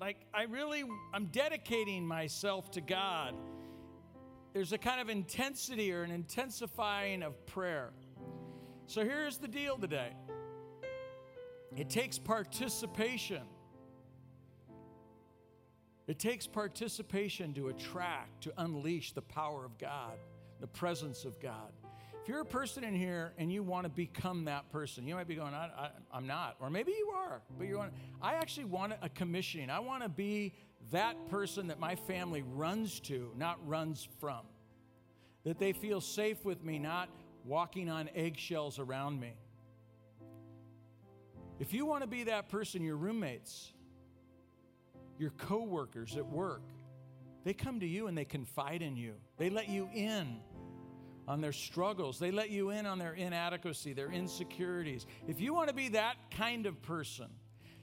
like 0.00 0.16
I 0.34 0.42
really, 0.42 0.84
I'm 1.14 1.26
dedicating 1.26 2.04
myself 2.04 2.72
to 2.72 2.80
God. 2.80 3.34
There's 4.52 4.72
a 4.72 4.78
kind 4.78 5.00
of 5.00 5.08
intensity 5.08 5.92
or 5.92 6.02
an 6.02 6.10
intensifying 6.10 7.22
of 7.22 7.46
prayer. 7.46 7.92
So 8.86 9.04
here's 9.04 9.38
the 9.38 9.46
deal 9.48 9.78
today 9.78 10.12
it 11.74 11.88
takes 11.88 12.18
participation. 12.18 13.42
It 16.08 16.18
takes 16.18 16.46
participation 16.46 17.52
to 17.54 17.68
attract, 17.68 18.42
to 18.44 18.52
unleash 18.58 19.12
the 19.12 19.22
power 19.22 19.64
of 19.64 19.76
God, 19.78 20.18
the 20.60 20.68
presence 20.68 21.24
of 21.24 21.38
God. 21.40 21.72
If 22.26 22.30
you're 22.30 22.40
a 22.40 22.44
person 22.44 22.82
in 22.82 22.92
here 22.92 23.34
and 23.38 23.52
you 23.52 23.62
want 23.62 23.84
to 23.84 23.88
become 23.88 24.46
that 24.46 24.68
person, 24.72 25.06
you 25.06 25.14
might 25.14 25.28
be 25.28 25.36
going, 25.36 25.54
I, 25.54 25.90
am 26.12 26.26
not. 26.26 26.56
Or 26.58 26.68
maybe 26.70 26.90
you 26.90 27.12
are, 27.14 27.40
but 27.56 27.68
you 27.68 27.78
want, 27.78 27.92
I 28.20 28.34
actually 28.34 28.64
want 28.64 28.94
a 29.00 29.08
commissioning. 29.08 29.70
I 29.70 29.78
want 29.78 30.02
to 30.02 30.08
be 30.08 30.52
that 30.90 31.14
person 31.30 31.68
that 31.68 31.78
my 31.78 31.94
family 31.94 32.42
runs 32.42 32.98
to, 33.02 33.30
not 33.36 33.64
runs 33.64 34.08
from. 34.18 34.40
That 35.44 35.60
they 35.60 35.72
feel 35.72 36.00
safe 36.00 36.44
with 36.44 36.64
me, 36.64 36.80
not 36.80 37.10
walking 37.44 37.88
on 37.88 38.10
eggshells 38.12 38.80
around 38.80 39.20
me. 39.20 39.34
If 41.60 41.72
you 41.72 41.86
want 41.86 42.02
to 42.02 42.08
be 42.08 42.24
that 42.24 42.48
person, 42.48 42.82
your 42.82 42.96
roommates, 42.96 43.72
your 45.16 45.30
coworkers 45.30 46.16
at 46.16 46.26
work, 46.26 46.62
they 47.44 47.54
come 47.54 47.78
to 47.78 47.86
you 47.86 48.08
and 48.08 48.18
they 48.18 48.24
confide 48.24 48.82
in 48.82 48.96
you. 48.96 49.12
They 49.36 49.48
let 49.48 49.68
you 49.68 49.88
in 49.94 50.40
on 51.28 51.40
their 51.40 51.52
struggles. 51.52 52.18
They 52.18 52.30
let 52.30 52.50
you 52.50 52.70
in 52.70 52.86
on 52.86 52.98
their 52.98 53.14
inadequacy, 53.14 53.92
their 53.92 54.10
insecurities. 54.10 55.06
If 55.26 55.40
you 55.40 55.54
want 55.54 55.68
to 55.68 55.74
be 55.74 55.88
that 55.90 56.16
kind 56.30 56.66
of 56.66 56.80
person, 56.82 57.26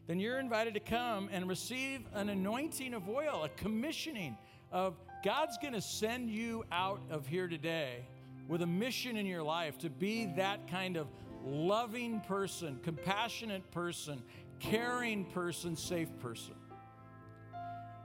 then 0.07 0.19
you're 0.19 0.39
invited 0.39 0.73
to 0.73 0.79
come 0.79 1.29
and 1.31 1.47
receive 1.47 2.01
an 2.13 2.29
anointing 2.29 2.93
of 2.93 3.07
oil, 3.09 3.43
a 3.43 3.49
commissioning 3.49 4.37
of 4.71 4.95
God's 5.23 5.57
going 5.57 5.73
to 5.73 5.81
send 5.81 6.29
you 6.29 6.65
out 6.71 7.01
of 7.09 7.27
here 7.27 7.47
today 7.47 8.05
with 8.47 8.61
a 8.61 8.67
mission 8.67 9.15
in 9.15 9.25
your 9.25 9.43
life 9.43 9.77
to 9.79 9.89
be 9.89 10.25
that 10.35 10.67
kind 10.67 10.97
of 10.97 11.07
loving 11.45 12.19
person, 12.21 12.79
compassionate 12.83 13.69
person, 13.71 14.21
caring 14.59 15.25
person, 15.25 15.75
safe 15.75 16.09
person. 16.19 16.55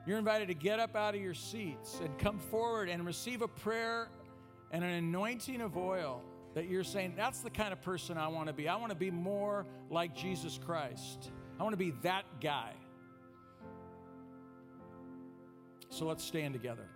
You're 0.06 0.18
invited 0.18 0.48
to 0.48 0.54
get 0.54 0.78
up 0.78 0.96
out 0.96 1.14
of 1.14 1.20
your 1.20 1.34
seats 1.34 2.00
and 2.02 2.16
come 2.18 2.38
forward 2.38 2.88
and 2.88 3.04
receive 3.04 3.42
a 3.42 3.48
prayer 3.48 4.08
and 4.70 4.84
an 4.84 4.90
anointing 4.90 5.60
of 5.60 5.76
oil 5.76 6.22
that 6.54 6.68
you're 6.68 6.84
saying, 6.84 7.14
that's 7.16 7.40
the 7.40 7.50
kind 7.50 7.72
of 7.72 7.80
person 7.82 8.18
I 8.18 8.28
want 8.28 8.48
to 8.48 8.52
be. 8.52 8.68
I 8.68 8.76
want 8.76 8.90
to 8.90 8.96
be 8.96 9.10
more 9.10 9.66
like 9.90 10.14
Jesus 10.14 10.58
Christ. 10.64 11.30
I 11.58 11.62
want 11.62 11.72
to 11.72 11.78
be 11.78 11.92
that 12.02 12.24
guy. 12.40 12.72
So 15.90 16.06
let's 16.06 16.24
stand 16.24 16.54
together. 16.54 16.88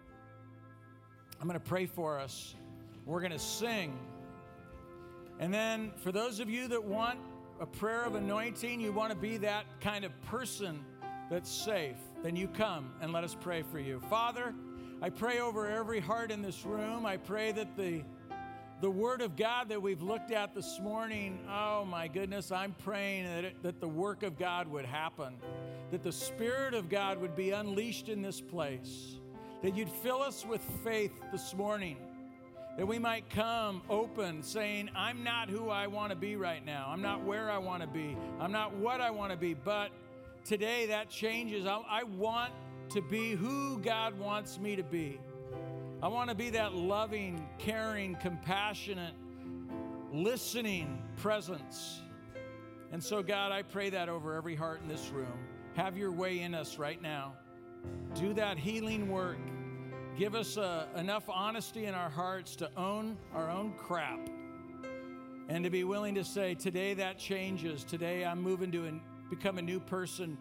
I'm 1.40 1.48
going 1.48 1.58
to 1.58 1.66
pray 1.66 1.86
for 1.86 2.18
us. 2.18 2.54
We're 3.06 3.20
going 3.20 3.32
to 3.32 3.38
sing. 3.38 3.98
And 5.40 5.52
then, 5.52 5.92
for 5.96 6.12
those 6.12 6.40
of 6.40 6.48
you 6.48 6.68
that 6.68 6.84
want 6.84 7.18
a 7.60 7.66
prayer 7.66 8.04
of 8.04 8.14
anointing, 8.14 8.80
you 8.80 8.92
want 8.92 9.10
to 9.10 9.16
be 9.16 9.38
that 9.38 9.64
kind 9.80 10.04
of 10.04 10.12
person 10.22 10.84
that's 11.30 11.50
safe, 11.50 11.96
then 12.22 12.36
you 12.36 12.46
come 12.48 12.92
and 13.00 13.12
let 13.12 13.24
us 13.24 13.36
pray 13.40 13.62
for 13.62 13.78
you. 13.78 14.00
Father, 14.10 14.54
I 15.02 15.10
pray 15.10 15.40
over 15.40 15.68
every 15.68 15.98
heart 15.98 16.30
in 16.30 16.42
this 16.42 16.64
room. 16.64 17.04
I 17.04 17.16
pray 17.16 17.50
that 17.50 17.76
the 17.76 18.04
the 18.80 18.90
word 18.90 19.20
of 19.20 19.34
God 19.36 19.68
that 19.68 19.82
we've 19.82 20.02
looked 20.02 20.30
at 20.30 20.54
this 20.54 20.78
morning, 20.80 21.40
oh 21.48 21.84
my 21.84 22.06
goodness, 22.08 22.50
I'm 22.50 22.72
praying 22.84 23.24
that, 23.26 23.44
it, 23.44 23.62
that 23.62 23.80
the 23.80 23.86
work 23.86 24.24
of 24.24 24.36
God 24.38 24.66
would 24.68 24.84
happen, 24.84 25.36
that 25.92 26.02
the 26.02 26.10
Spirit 26.10 26.74
of 26.74 26.88
God 26.88 27.20
would 27.20 27.36
be 27.36 27.50
unleashed 27.50 28.08
in 28.08 28.22
this 28.22 28.40
place, 28.40 29.18
that 29.62 29.76
you'd 29.76 29.88
fill 29.88 30.20
us 30.20 30.44
with 30.44 30.60
faith 30.82 31.12
this 31.30 31.54
morning, 31.54 31.96
that 32.76 32.86
we 32.86 32.98
might 32.98 33.28
come 33.30 33.82
open 33.88 34.42
saying, 34.42 34.90
I'm 34.96 35.22
not 35.22 35.48
who 35.48 35.68
I 35.68 35.86
want 35.86 36.10
to 36.10 36.16
be 36.16 36.34
right 36.34 36.64
now. 36.64 36.86
I'm 36.88 37.02
not 37.02 37.22
where 37.24 37.50
I 37.50 37.58
want 37.58 37.82
to 37.82 37.88
be. 37.88 38.16
I'm 38.40 38.50
not 38.50 38.74
what 38.74 39.00
I 39.00 39.10
want 39.10 39.30
to 39.30 39.38
be. 39.38 39.54
But 39.54 39.90
today 40.44 40.86
that 40.86 41.08
changes. 41.08 41.66
I, 41.66 41.82
I 41.88 42.02
want 42.02 42.52
to 42.92 43.00
be 43.00 43.30
who 43.30 43.78
God 43.78 44.18
wants 44.18 44.58
me 44.58 44.76
to 44.76 44.82
be. 44.82 45.18
I 46.02 46.08
want 46.08 46.28
to 46.28 46.34
be 46.34 46.50
that 46.50 46.74
loving, 46.74 47.48
caring, 47.58 48.16
compassionate, 48.16 49.14
listening 50.12 51.02
presence. 51.16 52.02
And 52.90 53.02
so, 53.02 53.22
God, 53.22 53.50
I 53.50 53.62
pray 53.62 53.88
that 53.90 54.10
over 54.10 54.34
every 54.34 54.54
heart 54.54 54.80
in 54.82 54.88
this 54.88 55.08
room. 55.08 55.38
Have 55.74 55.96
your 55.96 56.12
way 56.12 56.40
in 56.40 56.54
us 56.54 56.76
right 56.76 57.00
now. 57.00 57.32
Do 58.14 58.34
that 58.34 58.58
healing 58.58 59.10
work. 59.10 59.38
Give 60.18 60.34
us 60.34 60.58
uh, 60.58 60.86
enough 60.94 61.24
honesty 61.30 61.86
in 61.86 61.94
our 61.94 62.10
hearts 62.10 62.56
to 62.56 62.70
own 62.76 63.16
our 63.32 63.48
own 63.48 63.72
crap 63.78 64.28
and 65.48 65.64
to 65.64 65.70
be 65.70 65.84
willing 65.84 66.14
to 66.16 66.24
say, 66.24 66.54
Today 66.54 66.92
that 66.94 67.18
changes. 67.18 67.84
Today 67.84 68.26
I'm 68.26 68.42
moving 68.42 68.70
to 68.72 68.84
an, 68.84 69.00
become 69.30 69.56
a 69.56 69.62
new 69.62 69.80
person 69.80 70.36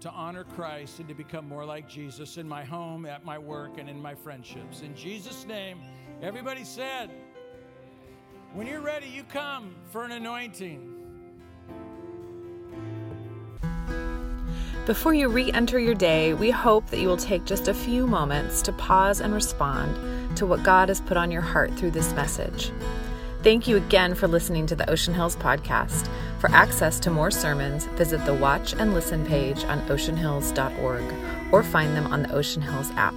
to 0.00 0.10
honor 0.10 0.44
Christ 0.44 0.98
and 0.98 1.08
to 1.08 1.14
become 1.14 1.48
more 1.48 1.64
like 1.64 1.88
Jesus 1.88 2.36
in 2.36 2.48
my 2.48 2.64
home, 2.64 3.06
at 3.06 3.24
my 3.24 3.38
work, 3.38 3.78
and 3.78 3.88
in 3.88 4.00
my 4.00 4.14
friendships. 4.14 4.82
In 4.82 4.94
Jesus' 4.94 5.46
name, 5.46 5.80
everybody 6.22 6.64
said, 6.64 7.10
when 8.52 8.66
you're 8.66 8.80
ready, 8.80 9.06
you 9.06 9.24
come 9.24 9.74
for 9.90 10.04
an 10.04 10.12
anointing. 10.12 10.92
Before 14.86 15.12
you 15.12 15.28
re 15.28 15.50
enter 15.50 15.80
your 15.80 15.94
day, 15.94 16.32
we 16.32 16.50
hope 16.50 16.86
that 16.90 17.00
you 17.00 17.08
will 17.08 17.16
take 17.16 17.44
just 17.44 17.66
a 17.66 17.74
few 17.74 18.06
moments 18.06 18.62
to 18.62 18.72
pause 18.72 19.20
and 19.20 19.34
respond 19.34 20.36
to 20.36 20.46
what 20.46 20.62
God 20.62 20.88
has 20.88 21.00
put 21.00 21.16
on 21.16 21.30
your 21.30 21.42
heart 21.42 21.74
through 21.74 21.90
this 21.90 22.12
message. 22.12 22.70
Thank 23.46 23.68
you 23.68 23.76
again 23.76 24.16
for 24.16 24.26
listening 24.26 24.66
to 24.66 24.74
the 24.74 24.90
Ocean 24.90 25.14
Hills 25.14 25.36
podcast. 25.36 26.08
For 26.40 26.50
access 26.50 26.98
to 26.98 27.12
more 27.12 27.30
sermons, 27.30 27.86
visit 27.94 28.26
the 28.26 28.34
Watch 28.34 28.74
and 28.74 28.92
Listen 28.92 29.24
page 29.24 29.62
on 29.62 29.82
oceanhills.org 29.82 31.04
or 31.52 31.62
find 31.62 31.96
them 31.96 32.08
on 32.08 32.24
the 32.24 32.34
Ocean 32.34 32.60
Hills 32.60 32.90
app. 32.96 33.14